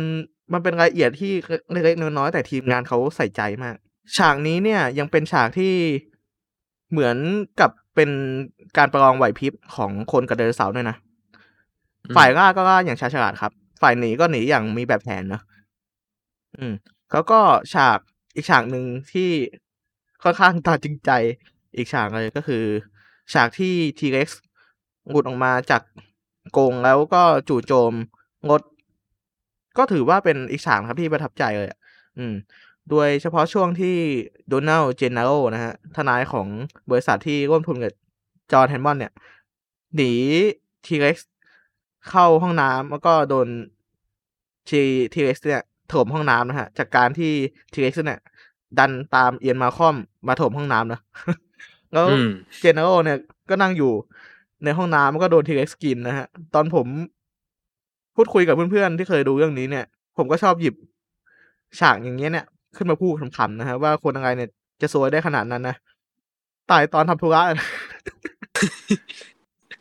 [0.53, 1.33] มันเป็นรายละเอียดที่
[1.73, 3.75] เล็กๆน้อยๆแต่ทีมงานเขาใส่ใจมาก
[4.17, 5.75] ฉากนี้เนี่ย ยังเป็นฉากที่
[6.91, 7.17] เหมือน
[7.61, 8.11] กับเป็น
[8.77, 10.97] การประลองไหวพริบของคนกับไดโนเสาร์ด้วยนะ
[12.07, 15.41] อืมฝ่ายล่าก็ล่าอย่างชาญฉลาดครับ ฝ่ายหนีก็หนีอย่างมีแบบแผนนะ
[16.59, 16.75] อืม
[17.13, 17.41] แล้วก็
[17.75, 17.99] ฉาก
[18.35, 19.31] อีกฉากหนึ่งที่
[20.23, 21.11] ค่อนข้างตาจริงใจ
[21.77, 22.65] อีกฉากเลยก็คือ
[23.33, 24.41] ฉากที่ทีเร็กซ์
[25.11, 25.83] หลุดออกมาจาก
[26.57, 27.93] กรงแล้วก็จู่โจม
[28.49, 28.63] งด
[29.79, 31.79] ก็ถือว่าเป็นอีกฉากนะครับที่ประทับใจเลยอะ
[32.19, 32.35] อืม
[32.91, 33.97] โดยเฉพาะช่วงที่
[34.49, 36.47] โดนัลด์เจนนาโรนะฮะ ทนายของ
[36.91, 37.93] บริษัทที่ร่วมทุนกับ
[38.53, 39.13] จอห์นแฮมมอนด์เนี่ย
[39.97, 40.13] หนี
[40.87, 41.31] ทีเร็กซ์
[42.11, 43.49] เข้าห้องน้ำแล้วก็โดน
[44.69, 44.81] ที
[45.13, 45.63] ทีเร็กซ์เนี่ย
[45.93, 47.33] ถล่มห้องน้ำนะฮะ จากการที่
[47.73, 48.21] ทีเร็กซ์เนี่ย
[48.79, 49.97] ดันตามเอียนมัลคอล์ม
[50.29, 51.01] มาถล่มห้องน้ำนะ
[51.93, 52.31] แล้วอืม
[52.61, 53.19] เจนนาโรเนี่ย
[53.51, 53.93] ก็นั่งอยู่
[54.65, 56.87] ในห้องน้ำแล้วก็โดนทีเร็กซ์กินนะฮะ ตอนผม
[58.17, 59.85] พูดคุยกับเพื่อนๆ ที่เคยดูเรื่องนี้เนี่ย
[60.17, 60.75] ผมก็ชอบหยิบ
[61.81, 65.77] ฉากอย่างเงี้ยเนี่ย ขึ้นมาพูดขำๆนะฮะ ว่าคนอะไรเนี่ยจะซวยได้ขนาดนั้นนะ
[66.71, 67.69] ตายตอนทำธุระนะ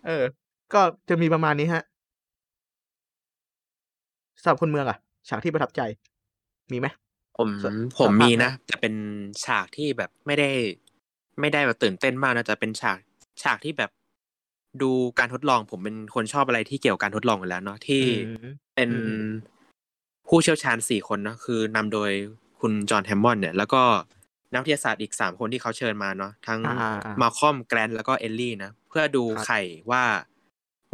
[0.05, 0.23] เออ
[0.73, 1.83] ก็จะมีประมาณนี้ฮะ
[4.41, 4.97] สำหรับคนเมืองอะ
[5.29, 5.81] ฉากที่ประทับใจ
[6.71, 6.87] มีไหม
[7.37, 7.65] ผมส
[7.97, 8.93] ผมสัมผัสมีไหมนะแต่เป็น
[9.45, 10.49] ฉากที่แบบไม่ได้
[11.39, 12.97] ไม่ได้แบบตื่นเต้นมากนะแต่เป็นฉาก
[13.43, 13.91] ฉากที่แบบ
[14.81, 18.09] ดูการทดลอง ผมเป็นคนชอบอะไรที่เกี่ยวกับการทดลองอยู่แล้วเนาะที่อื
[18.43, 19.21] มเป็นอืม
[20.27, 22.11] ผู้เชี่ยวชาญสี่คนเนาะคือนำโดย
[22.59, 23.81] คุณจอห์นแฮมมอนด์เนี่ย แล้วก็
[24.53, 30.03] นักวิทยาศาสตร์อีกสามคนที่เขาเชิญมาเนาะทั้งอ่าอ่าอ่ามาคอมแกรนแล้วก็เอลลี่นะเพื่อดูครับไข่ว่า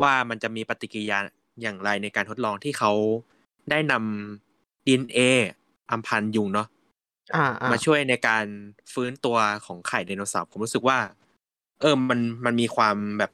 [0.01, 1.19] ว่ามันจะมีปฏิกิริยา
[1.61, 2.91] อย่างไรในการทดลองที่เขา
[3.69, 5.19] ได้นำดีเอ
[5.91, 6.67] อัมพันธ์ยุงเนาะ
[7.35, 8.45] อ่าอ่ามาช่วยในการ
[8.93, 10.99] ฟักตัวของไข่ไดโนเสาร์ผมรู้สึกว่า
[11.81, 13.31] เออมันมันมีความแบบ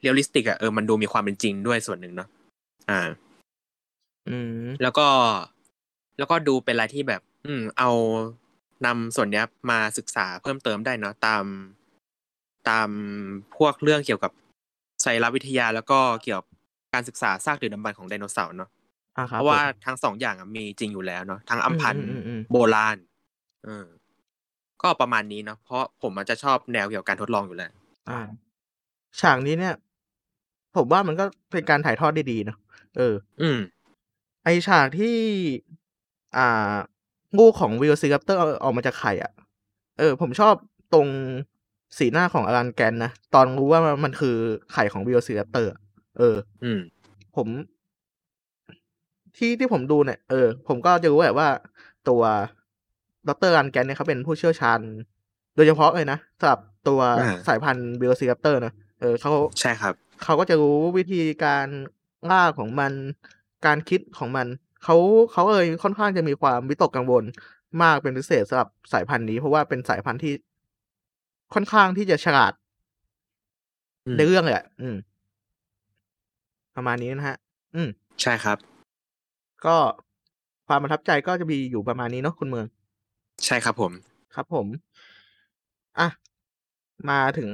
[0.00, 2.28] realistic อะเออมันดูมีความเป็นจริงด้วยส่วนหนึ่งเนาะ
[2.90, 3.00] อ่า
[4.28, 5.06] อืม แล้วก็
[6.18, 7.90] แล้วก็ดูเป็นอะไรที่แบบ อืม เอา
[8.86, 11.44] นำส่วนเนี้ยมาศึกษาเพิ่มเติมได้เนาะตาม
[12.68, 12.88] ตาม
[13.56, 14.32] พวกเรื่องเกี่ยวกับ
[15.02, 16.46] ชีววิทยาแล้วก็เกี่ยวกับ
[16.94, 18.70] การศึกษาซากดึกดำบรรพ์ของไดโนเสาร์เนาะ
[19.16, 22.96] อ่าครับเพราะว่าผมทั้งสองอย่างอะมีจริงอยู่แล้วเนาะทั้งอัมพันธ์อืมอืมอืมโบราณ
[23.64, 23.86] เออ
[24.82, 27.70] ก็ประมาณนี้เนาะเพราะผมมันจะชอบแนวเกี่ยวกับการทดลองอยู่แล้ว
[28.08, 28.18] อ่า
[29.20, 29.74] ฉากนี้เนี่ย
[30.78, 32.58] ผมว่ามันก็เป็นการถ่ายทอดได้ดีเนอะ
[32.96, 33.58] เออ อืม
[34.44, 35.16] ไอฉากที่
[36.36, 36.74] อ่า
[37.38, 39.32] ลูกของเวโลซีแรปเตอร์ออกมาจากไข่อะ
[39.98, 40.54] เออ ผมชอบ
[40.94, 41.08] ตรง
[41.98, 44.36] สีหน้าของอลันแกรนท์นะตอนรู้ว่ามันคือ
[44.72, 45.72] ไข่ของเวโลซีแรปเตอร์
[46.18, 46.78] เออ อืม
[47.36, 47.48] ผม
[49.36, 51.48] ที่ที่ผมดูเนี่ย เออ ผมก็จะรู้แหละว่า
[52.08, 52.22] ตัว
[53.28, 54.80] ดรรันแกนเนี่ยเขาเป็นผู้เชี่ยวชาญ
[55.56, 61.66] โดยเฉพาะเลยนะสำหรับตัวอ่าสายพันธุ์วิลซีรัปเตอร์นะเออเขาใช่ครับ เขาก็จะรู้วิธีการ
[62.30, 62.92] ล่าของมัน
[63.66, 64.46] การคิดของมัน
[64.84, 64.96] เขา
[65.32, 67.24] เขาเอ่ยค่อนข้างจะมีความวิตกกังวล
[67.82, 70.34] มากเป็นพิเศษสำหรับสายพันธุ์นี้ เพราะว่าเป็นสายพันธุ์ที่
[71.54, 72.52] ค่อนข้างที่จะฉลาด
[74.06, 74.96] อืมในเรื่องเลยอะอืม
[76.76, 77.36] ประมาณนี้นะฮะ
[77.74, 77.88] อืม
[78.22, 78.58] ใช่ครับ
[79.66, 79.76] ก็
[80.68, 82.66] ความประทับใจก็จะมีอยู่ประมาณนี้เนาะคุณเมือง
[83.44, 83.92] ใช่ครับผม
[84.34, 84.66] ครับผม
[85.98, 86.08] อะ
[87.10, 87.50] มาถึง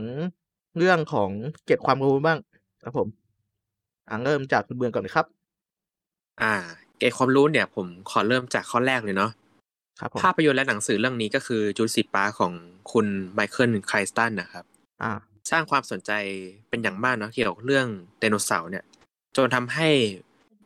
[0.78, 1.30] เรื่องของ
[1.66, 2.38] เก็บความรู้บ้าง
[2.84, 3.08] ครับผม
[4.08, 5.26] อะเริ่มจากคุณเมืองก่อนเลยครับ
[6.42, 6.54] อ่า
[6.98, 9.30] เกณฑ์ความรู้เนี่ย ผมขอเริ่มจากข้อแรกเลยเนาะ
[10.00, 12.52] ครับผมภาพยนตร์และหนังสือเรื่องนี้ก็คือจูสิปาของ
[12.92, 14.64] คุณไมเคิลไคลสตันนะครับ
[15.02, 15.10] อ่า
[15.50, 16.10] สร้างความสนใจ
[16.68, 17.86] เป็นอย่างมากเนาะเกี่ยวกับเรื่อง
[18.18, 18.84] ไดโนเสาร์เนี่ย
[19.36, 19.90] จนทำให้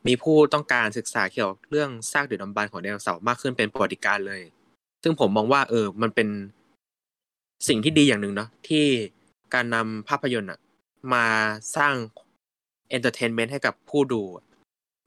[0.07, 4.41] มีผู้ต้องการศึกษาเกี่ยวกับเรื่องซากดึกดำบรรพ์ของไดโนเสาร์มากขึ้นเป็นประวัติการณ์เลย
[5.03, 6.27] ซึ่งผมมองว่าเออมันเป็น
[7.67, 8.85] สิ่งที่ดีอย่างหนึ่งเนาะที่
[9.53, 10.59] การนำภาพยนตร์อะ
[11.13, 11.25] มา
[11.75, 11.93] สร้าง
[12.89, 14.45] entertainment ให้กับผู้ดูอะ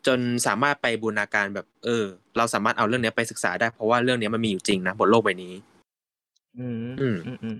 [0.06, 2.04] จนสามารถไปบูรณาการแบบ เออ
[2.36, 5.52] เราสามารถเอาเรื่องเนี้ยไปศึกษาได้เพราะว่าเรื่องเนี้ยมันมีอยู่จริงนะบนโลกใบนี้
[6.58, 7.56] อืมอืมอืมอืม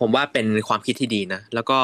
[0.00, 1.78] ผมว่าเป็นความคิดที่ดีนะ แล้วก็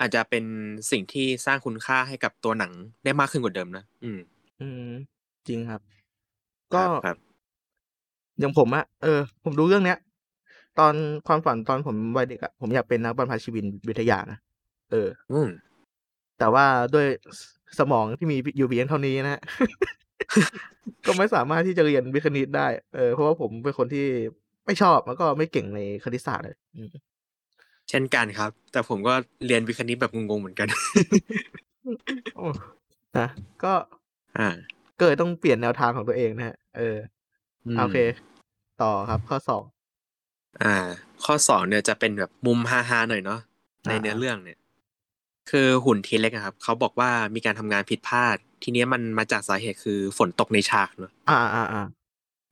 [0.00, 0.44] อาจจะเป็น
[0.90, 2.72] สิ่งที่สร้างคุณค่าให้กับตัวหนัง
[3.04, 4.18] ได้มากขึ้นกว่าเดิมนะอืม
[4.60, 4.92] อืม
[5.48, 5.80] จริงครับ
[6.72, 7.16] คก็รับครับ
[8.38, 9.98] อย่างผมอะเออ ผมดูเรื่องเนี้ย
[10.78, 10.94] ตอน
[11.26, 14.38] ความฝันตอนผมวัยเด็กอะผมอยากเป็นนักบรรพชีวินวิทยานะ
[14.90, 15.48] เออ อืม
[16.38, 17.06] แต่ว่าด้วย
[17.38, 17.40] ส
[17.78, 19.42] สมองที่มีอยู่เพียงเท่านี้นะฮะ
[21.06, 24.06] ก็ไม่สามารถที่จะเรียนวิทย์คณิตได้ เออเพราะว่าผมเป็นคนที่
[24.66, 26.90] ไม่ชอบแล้วก็ไม่เก่งในคณิตศาสตร์เลยอืม
[27.88, 29.14] เช่นกันครับ แต่ผมก็
[29.46, 30.68] เรียนวิทย์คณิตแบบงงๆเหมือนกัน
[32.36, 32.46] โอ้
[33.18, 33.28] นะ
[33.64, 33.72] ก็
[34.38, 34.48] อ่า
[35.00, 36.96] เกิดต้องเปลี่ยนแนวทางของตัวเองนะฮะเออ
[37.74, 37.98] มโอเค
[38.82, 39.62] ต่อครับข้อสอง
[40.62, 40.74] อ่า
[41.24, 43.40] ข้อสองเนี่ยจะเป็นแบบมุมฮาๆหน่อยเนาะ
[43.86, 44.58] ในอ่าเนื้อเรื่องเนี่ย
[45.50, 51.84] คือหุ่นทีเล็กอะครับเขาบอกว่ามีการทำงานผิดพลาด ทีเนี้ยมันมาจากสาเหตุคือฝนตกในฉากเนาะอ่าอ่าอ่า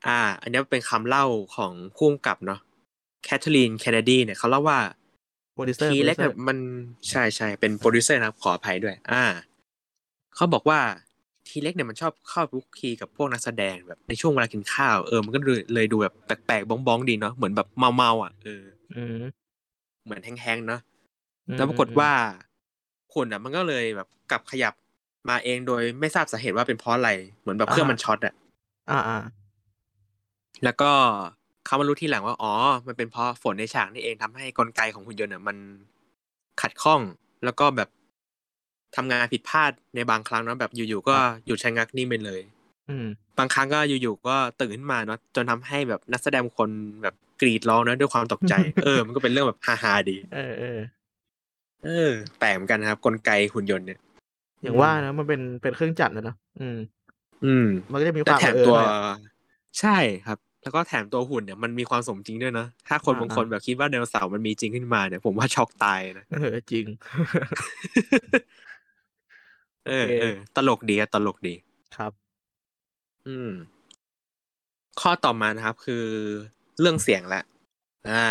[0.07, 1.25] อ่า อันเนี้ยเป็นคำเล่า
[1.57, 2.61] ของผู้กำกับเนาะ
[3.25, 4.79] แคทเธอรีนเคนเนดีเนี่ยเขาเล่าว่า
[5.55, 6.59] โปรดิวเซอร์ทีเล็กโปรดิเนี่วยมัน
[7.11, 9.25] ใช่ใช่เป็นโปรดิวเซอร์นะครับขออภัยด้วย อ่า
[10.37, 10.81] เขาบอกว่า
[11.49, 19.23] ทีเร็กซ์เนี่ยมันชอบเข้าคลุกคลีกับพวกนักแสดงแบบในช่วงเวลากินข้าวเออมันก็เลยเลยดูแบบแปลกๆบ้องๆดีเนาะเหมือนแบบเมาๆอะเอออืม
[20.05, 20.81] เหมือนแห้งๆเนาะ
[21.49, 22.11] อืมแล้วปรากฏว่า
[23.15, 24.75] หุ่นอะมันก็เลยแบบกลับขยับ
[25.29, 28.35] มาเองโดยไม่ทราบสาเหตุว่าเป็นเพราะอะไรเหมือนแบบเครื่องมันช็อตอะ
[28.91, 29.19] อ่าอ่า
[30.65, 30.91] แล้วก็
[31.67, 32.53] เขามารู้ทีหลังว่าอ๋อ
[32.87, 35.57] มันเป็นเพราะฝนในฉากนี่เองทำให้กลไกของหุ่นยนต์เนี่ยมัน
[36.61, 37.01] ขัดข้อง
[37.45, 37.89] แล้วก็แบบ
[38.97, 41.17] ทำงานผิดพลาดในบางครั้งเนาะแบบอยู่ๆก็
[41.47, 42.41] หยุดชะงักนิ่งไปเลย
[42.89, 43.07] อืม
[43.39, 46.71] บางครั้งก็อยู่ๆก็ตื่นขึ้นมาเนาะจนทำให้แบบนักแสดงบางคน
[47.03, 50.39] แบบกรีดร้องเนาะด้วยความตกใจ เออ มันก็เป็นเรื่องแบบฮาๆดี เอ
[50.77, 50.79] อ
[51.85, 53.99] เออเออแปลกเหมือนกันนะครับ กลไกหุ่นยนต์เนี่ย
[54.63, 56.79] อย่างว่านะมันเป็นเป็นเครื่องจักรนะเนอะอืม
[57.45, 58.97] อืม มันก็จะมีคแต่วามแถมเออตัวหน่อย
[59.81, 66.87] ใช่ครับ แล้วก็แถมตัวหุ่นเนี่ยมันมีความสมจริงด้วยนะ ถ้าคนอ่าบางคนแบบคิดว่าไดโนเสาร์มันมีจริงขึ้นมาเนี่ยผมว่าช็อกตายนะเออจริง
[69.87, 71.55] เออโอเคเออตลกดีอะตลกดี
[71.97, 72.13] ครับ
[73.27, 73.53] อืม
[75.01, 76.05] ข้อต่อมานะครับ คือ
[76.81, 77.45] เรื่องเสียงแหละ
[78.11, 78.27] อ่า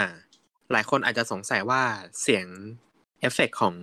[0.71, 1.81] หลายคนอาจจะสงสัยว่า
[2.21, 2.45] เสียง
[3.19, 3.75] เอฟเฟกต์ของ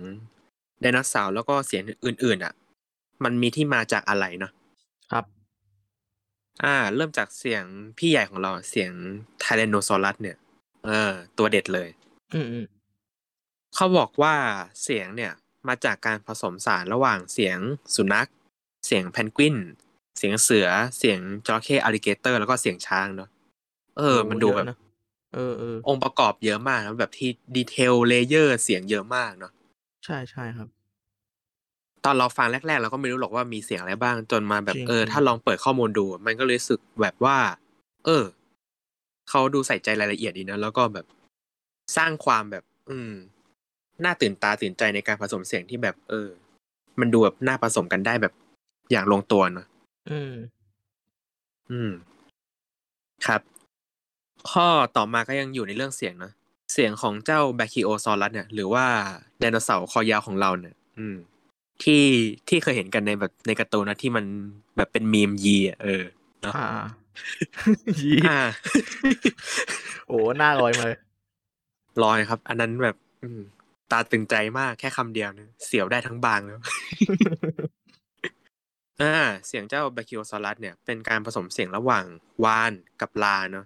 [0.81, 2.53] ไดโนเสาร์แล้วก็เสียงอื่น ๆอะ
[3.23, 4.51] มันมีที่มาจากอะไรเนาะ
[5.11, 5.25] ครับ
[6.63, 7.63] อ่า เริ่มจากเสียง
[7.97, 8.91] พี่ใหญ่ของเราเสียง
[9.39, 10.37] ไทแรนโนซอรัสเนี่ย
[10.85, 11.89] เออ ตัวเด็ดเลย
[12.33, 12.65] อืมอืม
[13.75, 14.35] เขาบอกว่า
[14.83, 15.33] เสียงเนี่ย
[15.67, 17.57] มาจากการผสมผสานระหว่างเสียง
[17.95, 18.29] สุนัข
[18.85, 19.55] เสียงเพนกวิน
[20.17, 20.67] เสียงเสือ
[20.97, 23.29] เสียงจระเข้ alligator แล้วก็เสียงช้างเนาะ
[23.97, 24.77] เออ มันดูเยอะแบบนะ
[25.33, 29.51] เออเออองค์ประกอบเยอะมากนะแบบที่ detail layer เสียงเยอะมากเนาะ
[30.05, 30.67] ใช่ใช่ครับ
[32.05, 37.37] ตอนเราฟังแรกๆ เราก็ไม่รู้หรอกว่ามีเสียงอะไรบ้างจนมาแบบจริงเออจริงถ้าลองเปิดข้อมูลดู มันก็เลยรู้สึกแบบว่า
[38.05, 38.23] เออ
[39.29, 41.05] เขาดูใส่ใจรายละเอียดดีนะแล้วก็แบบ
[41.97, 43.11] สร้างความแบบ อืม
[44.03, 46.29] น่าตื่นตาตื่นใจในการผสมเสียงที่แบบ เออ
[46.99, 48.33] มันดูแบบน่าผสมกันได้แบบ
[48.91, 49.67] อย่างลงตัวเนาะ
[50.11, 50.33] อืม
[51.71, 51.91] อืม
[53.27, 53.41] ครับ
[54.51, 56.31] ข้อต่อมาก็ยังอยู่ในเรื่องเสียงนะ
[56.73, 58.85] เสียงของเจ้าแบคคิโอซอรัสเนี่ยหรือว่า
[59.39, 61.15] ไดโนเสาร์คอยาวของเราเนี่ย อืม
[61.83, 62.03] ที่
[62.47, 64.25] ที่เคยเห็นกันในแบบในการ์ตูนนะที่มัน
[64.77, 66.03] แบบเป็นมีมยีอะเออ
[66.41, 66.67] เนาะอ่า
[67.99, 68.39] ยีอ่า
[70.07, 70.99] โอ้หน้าลอยมาเลย
[72.03, 73.41] ลอยครับ อันนั้นแบบอืม
[73.91, 76.59] ตาตึงใจมากแค่คำเดียวเนี่ยเสียวได้ทั้งบางแล้ว
[79.01, 79.15] อ่า
[79.47, 82.05] เสียงเจ้าแบคคิโอซอรัสเนี่ยเป็นการผสมเสียงระหว่าง
[82.43, 83.65] วานกับลาเนาะ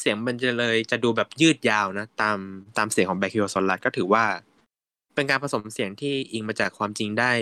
[0.00, 2.38] เสียงมันจะเลยจะดูแบบยืดยาวนะ ตาม
[2.78, 4.24] ตามเสียงของแบคคิโอซอรัสก็ถือว่า
[5.14, 7.32] เป็นการผสมเสียงที่อิงมาจากความจริงได้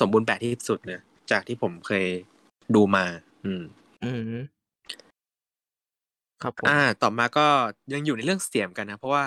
[0.00, 2.06] สมบูรณ์แบบที่สุดเลยจากที่ผมเคย
[2.74, 3.04] ดูมา
[3.44, 3.62] อืม
[4.04, 4.42] อืม
[6.42, 7.46] ครับผมอ่า ต่อมาก็
[7.92, 9.24] ยังอยู่ในเรื่องเสียงกันนะ เพราะว่า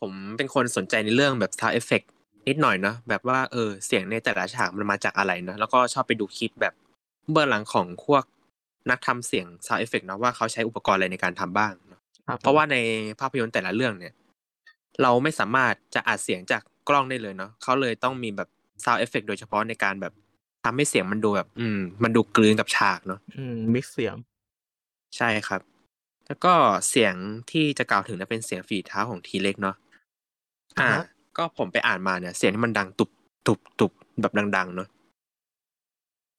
[0.00, 2.06] ผมเป็นคนสนใจในเรื่องแบบ sound effect
[2.48, 6.74] นิดหน่อยเนาะแบบว่าเออเสียงในแต่ละฉากมันมาจากอะไรเนาะแล้วก็ชอบไปดูคลิปแบบ
[7.30, 8.24] เบื้องหลังของพวก
[8.90, 12.76] นักทำเสียง sound effect เนาะว่าเขาใช้อุปกรณ์อะไรในการทำบ้างเนาะครับเพราะว่าใน
[13.20, 14.14] ภาพยนตร์แต่ละเรื่องเนี่ย
[15.02, 18.48] เราไม่สามารถจะอัดเสียงจากกล้องได้เลยเนาะเขาเลยต้องมีแบบ
[18.84, 20.12] sound effect โดยเฉพาะในการแบบ
[20.64, 24.14] ทำให้เสียงมันดูแบบ อืม มันดูกลืนกับฉากเนาะอืมมิกเสียง
[25.16, 25.60] ใช่ครับ
[26.26, 26.52] แล้วก็
[26.88, 27.14] เสียง
[27.50, 29.76] ที่จะกล่าวถึงนะเป็นเสียงฝีเท้าของทีเล็กเนาะ
[30.78, 31.04] อ่าอ่าฮะ
[31.36, 33.10] ก็ผมไปอ่านมาเนี่ย เสียงที่มันดังตุบ
[33.46, 34.88] ตุบตุบแบบดัง ๆ เนาะ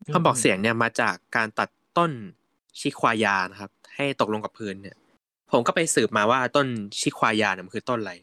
[0.06, 2.12] เขาบอกเสียงเนี่ยมาจากการตัดต้น
[2.80, 4.98] ชิควายานะครับ ให้ตกลงกับพื้นเนี่ย
[5.52, 6.68] ผมก็ไปสืบมาว่าต้น
[7.00, 8.14] ชิควายาเนี่ยมันคือต้นอะไร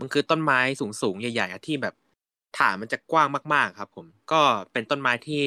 [0.00, 1.94] มันคือต้นไม้สูงๆใหญ่ๆอะที่แบบ
[2.58, 4.40] ฐานมันจะกว้างมากๆครับ ผม ก็
[4.72, 5.44] เป็นต้นไม้ที่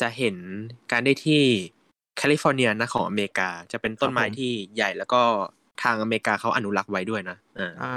[0.00, 0.36] จะเห็น
[0.92, 1.42] การได้ที่
[2.16, 5.22] แคลิฟอร์เนียนะของอเมริกา จะเป็นต้นไม้ครับผมที่ใหญ่แล้วก็
[5.82, 7.94] ทางอเมริกาเขาอนุรักษ์ไว้ด้วยนะอ่าอ่า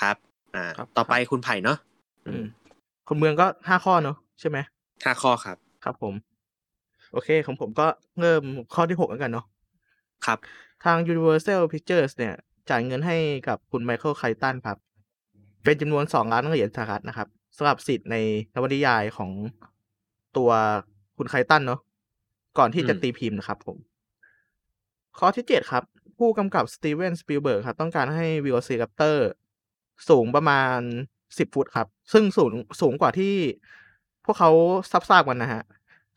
[0.00, 0.16] ครับ
[0.54, 1.78] อ่าครับต่อไปคุณไผ่เนาะ
[2.26, 2.44] อืม
[3.08, 4.58] คนเมืองก็ห้าข้อเนอะใช่ไหม
[5.04, 6.14] ห้าข้อครับ ครับผม
[7.12, 7.86] โอเค ของผมก็
[8.20, 8.42] เริ่ม
[8.74, 9.44] ข้อที่หกแล้วกันเนาะ
[10.26, 10.38] ครับ
[10.84, 12.34] ทาง Universal Pictures เนี่ย
[12.70, 13.16] จ่ายเงินให้
[13.48, 14.78] กับคุณไมเคิลไครช์ตันครับ
[15.64, 18.16] เป็นจำนวน2ล้านเหรียญสหรัฐนะครับสำหรับสิทธิ์ใน
[18.54, 19.30] นวนิยายของ
[20.36, 20.50] ตัว
[21.16, 21.80] คุณไครช์ตันเนาะ
[22.58, 23.76] ก่อนที่จะอืมตีพิมพ์นะครับผม
[25.18, 25.84] ข้อที่7ครับ
[26.18, 29.28] ผู้กำกับสตีเวนสปีลเบิร์กครับ ต้องการให้เวโลซีแรปเตอร์
[30.08, 30.78] สูงประมาณ
[31.16, 33.34] 10ฟุตครับ ซึ่งสูงสูงกว่าที่
[34.24, 34.50] พวกเขา
[34.92, 35.62] ซับซากกันนะฮะ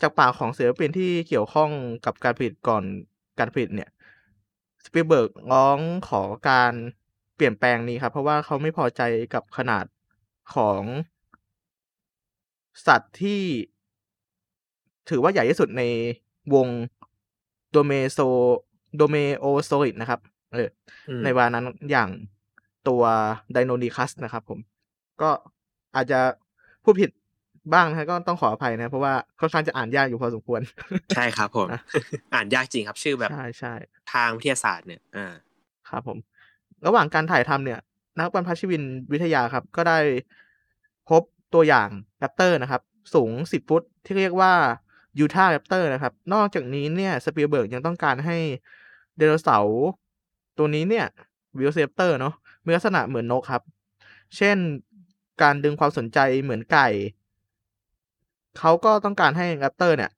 [0.02, 1.70] จากปากของศิลปินที่เกี่ยวข้อง
[2.06, 2.84] กับการผลิตก่อน
[3.40, 3.90] การผลิตเนี่ย
[4.86, 6.74] สปีลเบิร์กร้องขอการ
[7.36, 9.02] เปลี่ยนแปลงนี้ครับ เพราะว่าเขาไม่พอใจ
[9.34, 9.86] กับขนาด
[10.56, 10.82] ของ
[12.88, 13.42] สัตว์ที่
[15.10, 15.84] ถือว่าใหญ่ที่สุดใน
[16.54, 16.68] วง
[17.72, 18.20] โดรเมโซ
[18.96, 20.20] โดรเมโอซอริดนะครับ
[20.54, 20.70] เออ
[21.10, 22.10] อืมในเวลานั้นอย่าง
[22.88, 23.04] ตัว
[23.54, 24.60] ไดโนนีคัสนะครับผม
[25.22, 25.30] ก็
[25.96, 26.20] อาจจะ
[26.84, 27.10] พูดผิด
[27.74, 30.62] บ้างนะฮะก็ต้องขออภัยนะ เพราะว่าค่อนข้างจะอ่านยากอยู่พอสมควร
[31.16, 31.82] ใช่ครับผมนะ
[32.34, 33.74] อ่านยากจริงครับ ชื่อแบบใช่ใช่
[34.14, 35.34] ทางวิทยาศาสตร์เนี่ยอ่า
[35.90, 36.18] ครับผม
[36.86, 37.80] ระหว่างการถ่ายทำเนี่ย
[38.20, 40.00] นักบรรพชีวินวิทยาครับ ก็ได้
[41.10, 41.22] พบ
[41.54, 41.88] ตัวอย่าง
[42.20, 42.82] แรปเตอร์นะครับ
[43.14, 44.54] สูง 10 ฟุตที่เรียกว่า
[45.20, 48.38] ยูทาแรปเตอร์นะครับ นอกจากนี้เนี่ยสปีลเบิร์กยังต้องการให้
[49.18, 49.82] ไดโนเสาร์
[50.58, 51.06] ตัวนี้เนี่ย
[51.60, 52.34] วิลเซปเตอร์เนาะ
[52.66, 53.64] มีลักษณะเหมือนนกครับ
[54.38, 54.58] เช่น
[55.42, 56.88] การดึงความสนใจเหมือนไก่
[58.60, 60.12] เขาก็ต้องการให้แรปเตอร์เนี่ย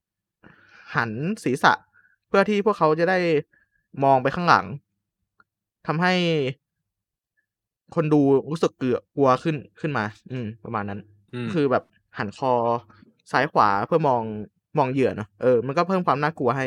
[0.95, 1.11] หัน
[1.43, 1.73] ศีรษะ
[2.27, 3.19] เพื่อที่พวกเขาจะได้
[4.03, 4.65] มองไปข้างหลัง
[5.87, 6.13] ทำให้
[7.95, 10.99] คนดูรู้สึกเกลือกลัวขึ้นขึ้นมา อืม ประมาณนั้น
[11.33, 11.83] อืมคือแบบ
[12.17, 12.53] หันคอ
[13.31, 14.23] ซ้ายขวาเพื่อมอง
[14.77, 16.65] มองเหยื่อเนาะเออมันก็เพิ่มความน่ากลัวให้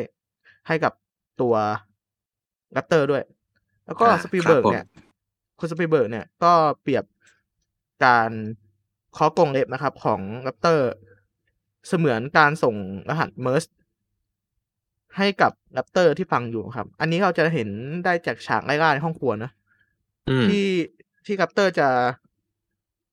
[0.67, 0.93] ให้กับ
[1.41, 1.55] ตัว
[2.73, 3.23] แรปเตอร์ด้วย
[3.87, 4.87] แล้วก็อ่าสปีลเบิร์กครับผมเนี่ย
[5.59, 6.53] คุณสปีลเบิร์กเนี่ยก็
[6.83, 7.05] เปรียบ
[8.05, 8.31] การ
[9.15, 10.91] เคาะกรงเล็บนะครับ ของแรปเตอร์
[11.89, 12.77] เสมือนการส่ง
[13.11, 13.65] รหัสเม r ร์ส
[15.17, 17.69] ให้กับแรปเตอร์ที่ฟังอยู่ครับ อันนี้เราจะเห็น
[18.05, 19.51] ได้จากฉากไล่ๆในห้องครัวนะ
[20.29, 20.67] อืมที่
[21.27, 21.89] ที่แรปเตอร์จะ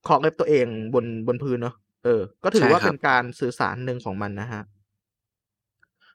[0.04, 4.62] เคาะเล็บตัวเองบนบนพื้นเนอะเออ ก็ถือว่าใช่ครับเป็นการสื่อสารหนึ่งของมันนะฮะ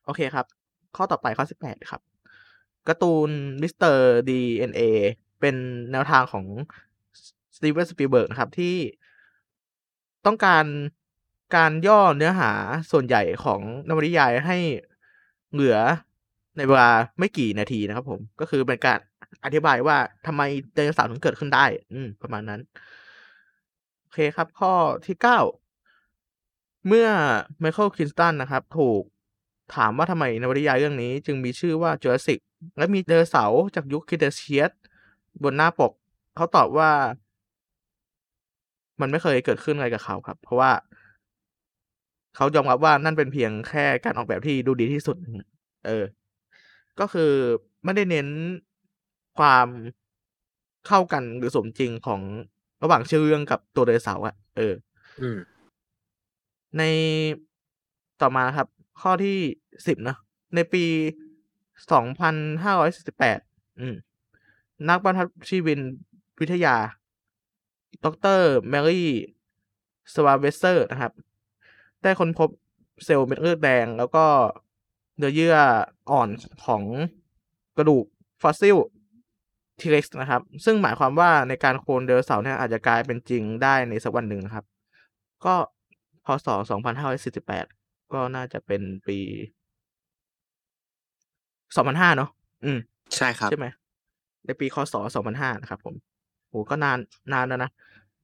[0.05, 0.47] โอเคครับ
[0.97, 2.01] ข้อต่อไปข้อสิบแปดครับ
[2.89, 3.31] การ์ตูน
[3.63, 4.83] มิสเตอร์ดีเอ็นเอ
[5.41, 5.57] เป็น
[5.93, 6.45] แนวทางของ
[7.57, 8.77] สตีเวนสปีลเบิร์กนะครับที่
[10.27, 10.65] ต้องการ
[11.55, 12.51] การย่อเนื้อหา
[12.91, 14.57] ส่วนใหญ่ของนวนิยายให้
[15.53, 15.77] เหลือ
[16.57, 18.99] ในเวลาไม่กี่นาทีนะครับ ผม ก็คือเป็นการ
[19.45, 20.43] อธิบายว่าทำไม
[20.75, 22.61] ไดโนเสาร์ถึงเกิดขึ้นได้ อืม ประมาณนั้น
[24.01, 24.73] โอเคครับ ข้อ
[25.07, 25.39] ที่เก้า
[26.87, 27.09] เมื่อ
[27.61, 29.03] ไมเคิล ไครช์ตันนะครับ ถูก
[29.75, 32.41] ถามว่าทำไมนวนิยายเรื่องนี้ จึงมีชื่อว่าจูราสสิก
[32.79, 34.71] และมีไดโนเสาร์จากยุคครีเทเชียส
[35.43, 35.93] บนหน้าปก
[36.37, 36.91] เขาตอบว่า
[39.01, 40.71] มันไม่เคยเกิดขึ้นอะไรกับเขาครับ เพราะว่า
[42.39, 45.17] เขายอมรับว่านั่นเป็นเพียงแค่การออกแบบที่ดูดีที่สุด
[45.87, 46.05] เออ
[47.01, 47.33] ก็คือ
[47.85, 48.29] ไม่ได้เน้น
[49.39, 49.67] ความ
[50.87, 52.21] เข้ากันหรือสมจริงของ
[52.83, 54.75] ระหว่างชื่อเรื่องกับตัวไดโนเสาร์อะเออ
[55.23, 55.39] อืม
[56.79, 56.83] ใน
[58.21, 58.69] ต่อมาครับ
[59.01, 59.39] ข้อที่
[59.87, 60.17] สิบนะ
[60.55, 60.85] ในปี
[61.93, 63.39] สองพันห้าร้อยสิบแปด
[64.89, 65.81] นักบรรพชีวิน
[66.41, 66.77] วิทยา
[68.05, 68.07] ด
[68.39, 69.11] รแมรี่
[70.15, 71.13] สวาเวเซอร์นะครับ
[72.03, 72.49] ได้ค้นพบ
[73.05, 74.25] เซลล์เม็ดเลือดแดง แล้วก็
[75.19, 75.57] เนื้อเยื่อ
[76.11, 76.29] อ่อน
[76.67, 76.83] ของ
[77.77, 78.05] กระดูก
[78.43, 78.77] ฟอสซิล
[79.81, 84.65] T-Rex นะครับ ซึ่งหมายความว่าในการโคลนไดโนเสาร์เนี่ยอาจจะกลายเป็นจริงได้ในสักวันหนึ่งนะครับ
[85.45, 85.55] ก็
[86.25, 86.49] พศ
[87.09, 89.19] 2548 ก็น่าจะเป็นปี
[91.67, 92.31] 2005 เนอะ
[92.65, 92.79] อืม
[93.17, 93.67] ใช่ครับ ใช่ไหม
[94.47, 94.95] ในปีคศ
[95.27, 95.95] 2005 นะครับผม
[96.49, 96.99] โหก็นาน
[97.33, 97.71] นานแล้วนะ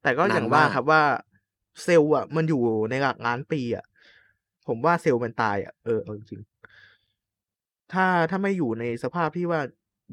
[0.01, 1.01] แต่ก็อย่างว่านานมากครับว่า
[1.83, 3.85] เซลล์อะ มันอยู่ในหลักล้านปีอะ
[4.67, 9.61] ผมว่าเซลล์มันตายอะเออเอาจริงๆถ้าถ้าไม่อยู่ในสภาพที่ว่า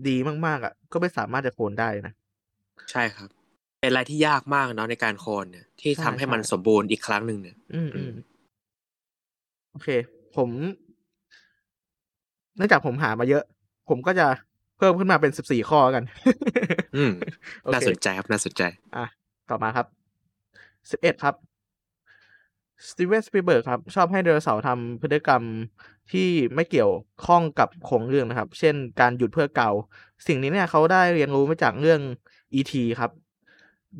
[0.08, 2.14] ดีมากๆอะ ก็ไม่สามารถจะโคลนได้นะ
[2.90, 3.28] ใช่ครับ
[3.80, 8.12] เป็นอะไรที่ยากมากเนาะในการโคลนเนี่ย ที่ใช่ทำให้มันใช่สมบูรณ์อีกครั้งหนึ่งเนี่ย อืมอือืมม
[9.70, 9.88] โอเค
[10.36, 10.50] ผม
[12.56, 13.44] เนื่องจากผมหามาเยอะ
[13.88, 14.26] ผมก็จะ
[14.78, 16.02] เพิ่มขึ้นมาเป็นสิบสี่ข้อกัน
[16.96, 17.12] อืม
[17.64, 18.62] โอน่าเคสนใจครับ น่าสนใจ
[18.96, 19.06] อะ
[19.50, 19.86] ต่อมาครับ
[20.90, 21.34] สิบเอ็ดครับ
[22.88, 25.42] สตีเวนสปีลเบิร์กครับ ชอบให้ไดโนเสาร์ทำพฤติกรรม
[26.12, 26.92] ที่ไม่เกี่ยว
[27.26, 29.70] ข้องกับโครงเรื่องนะครับ เช่นการหยุดเพื่อเกา
[30.26, 32.00] สิ่งนี้เนี่ยเขาได้เรียนรู้มาจากเรื่อง
[32.58, 32.72] E.T.
[33.00, 33.10] ครับ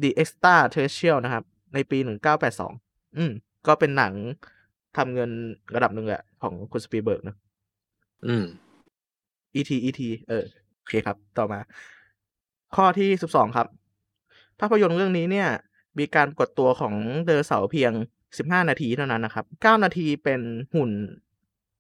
[0.03, 1.99] The Extraterrestrial นะครับ ในปี
[2.57, 3.33] 1982 อืม
[3.66, 4.12] ก็เป็นหนัง
[4.97, 5.31] ทำเงิน
[5.75, 7.37] ระดับหนึ่งแหละของคุณสปีลเบิร์กนะ
[8.27, 8.45] อืม
[9.55, 9.71] E.T.
[9.85, 10.01] E.T.
[10.29, 10.45] เออ
[10.79, 11.61] โอเคครับ ต่อมา
[12.77, 13.66] ข้อที่สิบสองครับ
[14.61, 15.49] ภาพยนตร์เรื่องนี้เนี่ย
[15.99, 17.92] มีการปรากฏตัวของไดโนเสาร์เพียง
[18.38, 20.40] สิบห้านาทีเท่านั้นนะครับเก้านาทีเป็น
[20.75, 20.90] หุ่น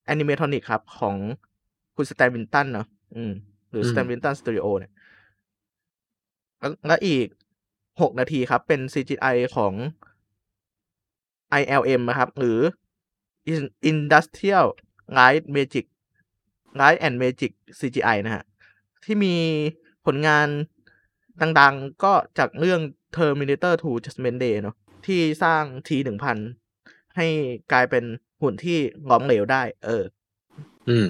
[0.06, 1.16] animatronic ครับ ของ
[1.96, 2.86] คุณสแตนวินสตันเนาะ
[3.16, 3.32] อืม
[3.70, 4.92] หรืออืม สแตนวินสตันสตูดิโอเนี่ย
[6.60, 7.26] แล้วแล้วอีก
[7.72, 9.72] 6 นาทีครับ เป็น CGI ของ
[11.60, 12.58] ILM นะครับ หรือ
[13.52, 14.66] In Industrial
[15.18, 15.86] Light Magic
[16.80, 18.44] Light and Magic CGI นะฮะ
[19.04, 19.34] ที่มี
[20.06, 20.48] ผลงาน
[21.60, 22.80] ดังๆ ก็จากเรื่อง
[23.16, 26.38] Terminator 2 Judgment Day เนาะ ที่สร้าง T1000
[27.16, 27.26] ให้
[27.72, 28.04] กลายเป็น
[28.42, 28.78] หุ่นที่
[29.10, 30.04] ล้มเหลวได้ เออ
[30.88, 31.06] อืม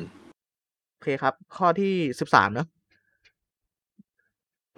[0.90, 2.68] โอเคครับ ข้อที่13เนาะ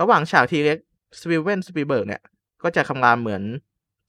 [0.00, 0.79] ระหว่างฉาก T-Rex
[1.18, 2.22] Steven Spielberg เนี่ย
[2.62, 3.42] ก็จะคำรามเหมือน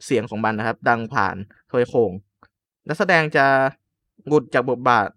[0.05, 1.35] เสียงของมันนะครับ ดังผ่าน
[1.67, 2.11] โทรโข่ง
[2.87, 3.45] นักแสดงจะ
[4.27, 5.07] หลุดจากบทบาท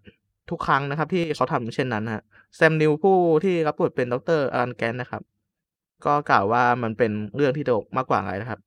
[0.49, 2.23] ทุกครั้งนะครับ ที่เขาทำเช่นนั้นนะฮะ
[2.55, 5.23] แซมนิวผู้ที่รับบทเป็นดรอารันแกนนะครับ
[6.05, 8.59] ก็กล่าวว่ามันเป็นเรื่องที่ตลกมากกว่าอะไรนะครับ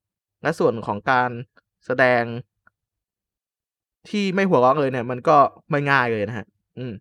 [0.42, 1.30] และส่วนของการ
[1.86, 2.22] แสดง
[4.08, 5.36] ที่ไม่หัวเราะเลยเนี่ย มันก็
[5.70, 6.46] ไม่ง่ายเลยนะฮะ
[6.78, 6.92] อืม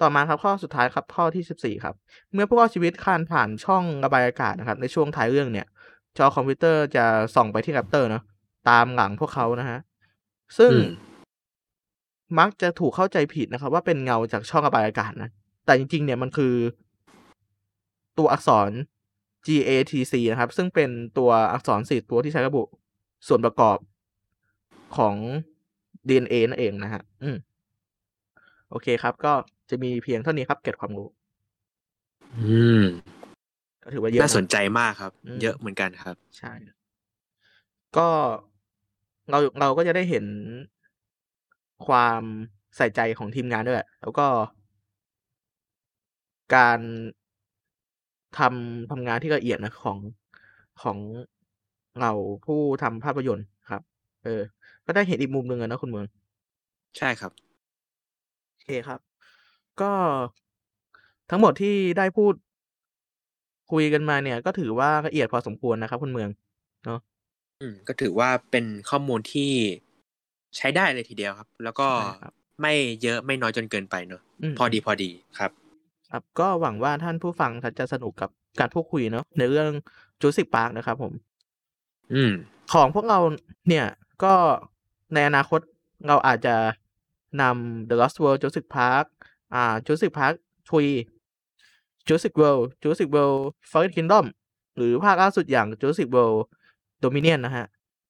[0.00, 1.94] ต่อมาครับข้อสุดท้ายครับข้อที่ 14 ครับ
[2.32, 5.66] เมื่อผู้รอดชีวิตคลานผ่านช่องระบายอากาศนะครับ ในช่วงท้ายเรื่องเนี่ย
[6.18, 7.04] จอคอมพิวเตอร์จะ
[7.34, 8.22] ส่องไปที่แรปเตอร์เนาะ
[8.68, 9.78] ตามหลังพวกเขานะฮะ
[10.58, 10.86] ซึ่งอืม
[12.38, 15.30] มักจะถูกเข้าใจผิดนะครับ ว่าเป็นเงาจากช่องระบายอากาศนะ
[15.66, 16.54] แต่จริง ๆ เนี่ยมันคือ
[18.18, 18.70] ตัวอักษร
[19.46, 22.62] GATC นะครับ ซึ่งเป็นตัวอักษร4ตัวที่ใช้ระบุ
[23.28, 23.78] ส่วนประกอบ
[24.96, 25.14] ของ
[26.08, 27.36] DNA นั่นเองนะฮะอืม
[28.70, 29.32] โอเคครับ ก็
[29.70, 31.08] จะมีเพียงเท่านี้ครับ เกร็ดความรู้
[32.38, 32.82] อืม
[33.82, 36.52] ก็ถือว่าเยอะน่าสนนะใจมากครับอืมเยอะเหมือนกันครับ ใช่
[37.96, 38.08] ก็
[39.30, 40.24] เราเราก็จะได้เห็น
[41.86, 42.22] ความ
[42.76, 44.26] ใส่ใจของทีมงานด้วย แล้วก็
[46.54, 46.80] การ
[48.38, 49.98] ทำทำงานที่ละเอียดนะของ
[50.82, 50.98] ของ
[52.00, 52.12] เรา
[52.44, 53.82] ผู้ทำภาพยนตร์ครับ
[54.24, 54.42] เออ
[54.86, 56.06] ก็ได้เห็นอีกมุมหนึ่งอะนะคุณเมือง
[56.98, 57.32] ใช่ครับ
[58.52, 59.00] โอเคครับ
[59.80, 59.92] ก็
[61.30, 62.34] ทั้งหมดที่ได้พูด
[63.72, 66.30] คุยกันมาเนี่ย ก็ถือว่าละเอียดพอสมควรนะครับ คุณเมือง
[66.84, 67.00] เนาะ
[67.60, 69.50] อืม ก็ถือว่าเป็นข้อมูลที่
[70.56, 75.50] ใช้ได้เลยทีเดียวครับ แล้วก็ใช่ครับไม่เยอะไม่น้อยจนเกินไปเนอะอืมพอดีพอดีครับ
[76.12, 79.70] ครับก็หวังว่าท่านผู้ฟังจะสนุกกับการพูดคุยเนาะในเรื่อง
[80.20, 81.12] Jurassic Park นะครับผม
[82.14, 82.32] อืม
[82.72, 83.18] ของพวกเรา
[83.68, 83.86] เนี่ย
[84.24, 84.34] ก็
[85.14, 85.60] ในอนาคต
[86.08, 86.56] เราอาจจะ
[87.40, 89.06] นำ The Lost World Jurassic Park
[89.54, 90.34] อ่า Jurassic Park
[90.70, 94.24] 3 Jurassic World Jurassic World Fallen Kingdom
[94.76, 96.40] หรือภาคล่าสุดอย่าง Jurassic World
[97.04, 97.66] Dominion นะฮะ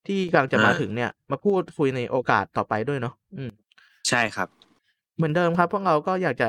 [0.06, 3.50] ที่กำลังจะมาอ่าถึงเนี่ย มาพูดคุยในโอกาสต่อไปด้วยเนาะอืม
[4.08, 4.48] ใช่ครับ
[5.16, 6.48] เหมือนเดิมครับ พวกเราก็อยากจะ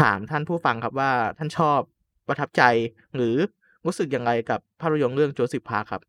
[0.00, 1.80] ถามท่านผู้ฟังครับว่าท่านชอบ
[2.28, 2.62] ประทับใจ
[3.14, 3.34] หรือ
[3.84, 6.02] รู้สึกอย่างไรกับภาพยนตร์เรื่อง Jurassic Park ครับ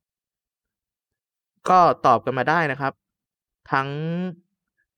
[1.70, 2.94] ก็ตอบกันมาได้นะครับ
[3.72, 3.88] ทั้ง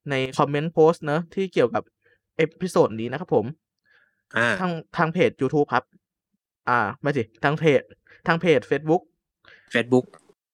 [0.10, 1.84] ในคอมเมนต์โพสต์เนอะที่เกี่ยวกับ
[2.38, 3.46] episode นี้นะครับผม
[4.38, 5.84] อ่าทางทางเพจ YouTube ครับ
[6.70, 7.82] อ่าไม่สิทางเพจ
[8.28, 9.02] ทางเพจ Facebook
[9.74, 10.06] Facebook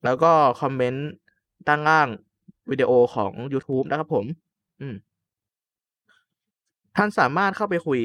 [0.05, 1.07] แล้วก็คอมเมนต์
[1.67, 2.07] ด้านล่าง
[2.71, 4.25] วิดีโอของ YouTube นะครับผม
[4.81, 4.95] อืม
[6.97, 8.01] ท่านสามารถเข้าไปคุย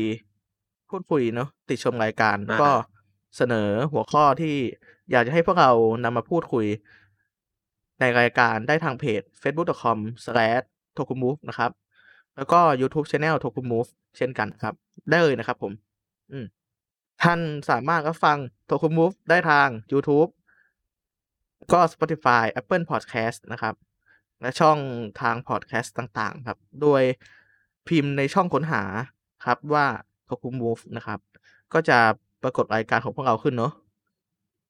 [0.91, 2.71] พูดคุยเนาะติดชมรายการอ่าก็
[3.37, 4.55] เสนอหัวข้อที่
[5.11, 5.73] อยากจะให้พวกเรา
[6.05, 6.67] นำมาพูดคุย
[8.01, 11.71] ในรายการได้ทางเพจ facebook.com/tokumove นะครับ
[12.37, 14.75] แล้วก็ YouTube Channel tokumove เช่นกันครับ
[15.11, 15.73] ได้เลยนะครับผม
[16.33, 16.47] อืม
[17.23, 18.39] ท่านสามารถรับฟัง
[18.71, 20.31] tokumove ได้ทาง YouTube
[21.73, 23.75] ก็ Spotify Apple Podcast นะครับ
[24.41, 24.79] และช่อง
[25.21, 27.03] ทาง podcast ต่างๆ ครับ โดย
[27.89, 28.83] พิมพ์ในช่องค้นหา
[29.47, 29.87] ครับว่า
[30.29, 31.19] tokumove นะครับ
[31.73, 31.99] ก็จะ
[32.43, 33.73] ปรากฏรายการของพวกเราขึ้นเนาะ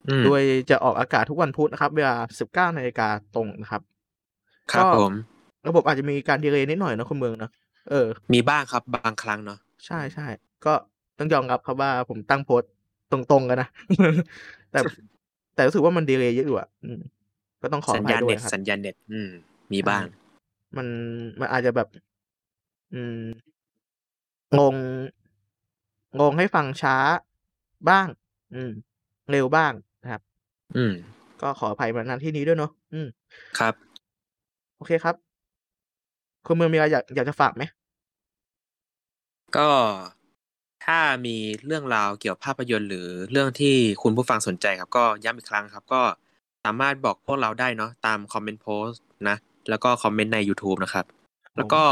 [0.09, 2.15] อืมโดยจะออกอากาศทุกวันพุธนะครับ เวลา
[2.69, 3.81] 19นาฬิกาตรงนะครับ
[4.71, 5.13] ครับก็ผม
[5.67, 7.51] ระบบอาจจะมีการดีเลย์นิดหน่อยนะคุณเมืองเนอะ
[7.89, 10.27] เออ มีบ้างครับบางครั้งเนาะใช่ใช่
[10.65, 10.73] ก็
[11.17, 12.71] ต้องยอมรับครับว่าผมตั้งโพสต์
[13.11, 13.69] ตรงๆกันนะ
[14.71, 14.79] แต่
[15.55, 16.99] แต่รู้สึกว่ามันดีเลย์เยอะอยู่อะอืม
[17.61, 19.29] ก็ต้องขอสัอญภัยญาณด้วเน็ยตครับสัญญาณเน็ต อืม
[19.73, 20.03] มีบ้าง
[20.77, 20.87] มัน
[21.39, 21.87] มันอาจจะแบบ
[22.93, 23.23] อืม
[24.59, 24.75] งง
[26.19, 26.95] งงให้ฟังช้า
[27.89, 28.07] บ้าง
[28.53, 28.71] อืม
[29.31, 29.71] เร็วบ้าง
[30.03, 30.21] นะครับ
[30.75, 30.93] อืม
[31.41, 33.07] ก็ขออภัยมาณที่นี้ด้วยเนาะอืม
[33.59, 33.73] ครับ
[34.77, 35.15] โอเคครับ
[36.45, 37.63] คุณเมืองมีอะไรอยากอยากจะฝากไหม
[39.57, 39.69] ก็
[40.85, 41.35] ถ้ามี
[41.65, 46.01] เรื่องราวเกี่ยวกับภาพยนตร์ หรือเรื่องที่คุณผู้ฟังสนใจครับ ก็ย้ำอีกครั้งครับ ก็
[46.65, 49.35] สามารถบอกพวกเราได้เนาะตามคอมเมนต์โพสต์นะ
[49.69, 51.05] แล้วก็คอมเมนต์ใน YouTube นะครับ
[51.55, 51.83] แล้วก็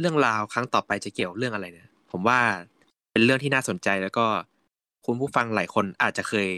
[0.00, 2.38] เรื่องราวครั้งต่อไปจะเกี่ยวเรื่องอะไรเนี่ย ผมว่า
[3.12, 4.26] เป็นเรื่องที่น่าสนใจแล้วก็
[5.06, 6.48] คุณผู้ฟังหลายคนอาจจะเคย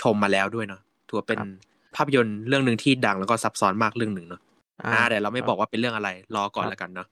[0.00, 1.48] ชมมาแล้วด้วยเนาะถือว่าเป็นครับ
[1.96, 4.40] ภาพยนตร์เรื่องหนึ่งที่ดังแล้วก็ซับซ้อนมากเรื่องหนึ่งเนาะ
[4.82, 7.08] อ่าอ่าแต่เราไม่ครับบอกว่าเป็นเรื่องอะไรรอก่อนครับแล้วกันเนาะ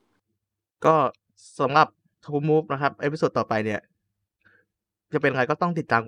[0.84, 0.94] ก็
[1.59, 1.88] สำหรับ
[2.24, 3.80] ทูมูฟนะครับ episode ต่อไปเนี่ย
[5.12, 6.03] จะเป็นอะไรก็ต้องติดตาม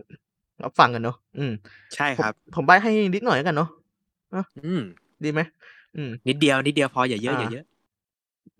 [0.64, 1.52] รับฟังกันเนาะอืม
[1.94, 3.68] ใช่ครับผม ผมใบ้ให้นิดหน่อยแล้วกันเนาะ
[4.32, 4.80] เนาะอืม
[5.24, 5.40] ดีไหม?
[5.96, 7.64] อืม นิดเดียวนิดเดียวพออย่าเยอะอาอย่าเยอะ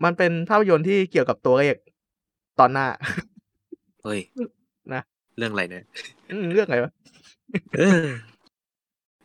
[0.04, 1.74] มันเป็นภาพยนตร์ที่เกี่ยวกับตัวเลข
[2.58, 2.86] ตอนหน้า
[4.04, 4.20] เฮ้ย
[4.94, 5.02] นะ
[5.38, 5.84] เรื่องอะไรเนี่ย?
[6.30, 6.92] อืมเรื่องอะไรวะ?
[7.78, 8.08] เออ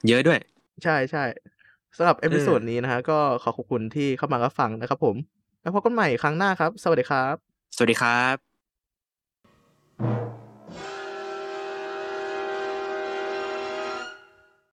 [0.08, 0.40] เยอะด้วย
[0.84, 5.16] ใช่ๆสำหรับเอเอพิโซดอนี้นะครับก็ขอขอบคุณที่เข้ามารับฟังนะครับผม
[5.62, 7.36] แล้วพบกันใหม่ครั้งหน้าครับ สวัสดีครับ
[7.76, 8.53] สวัสดีครับ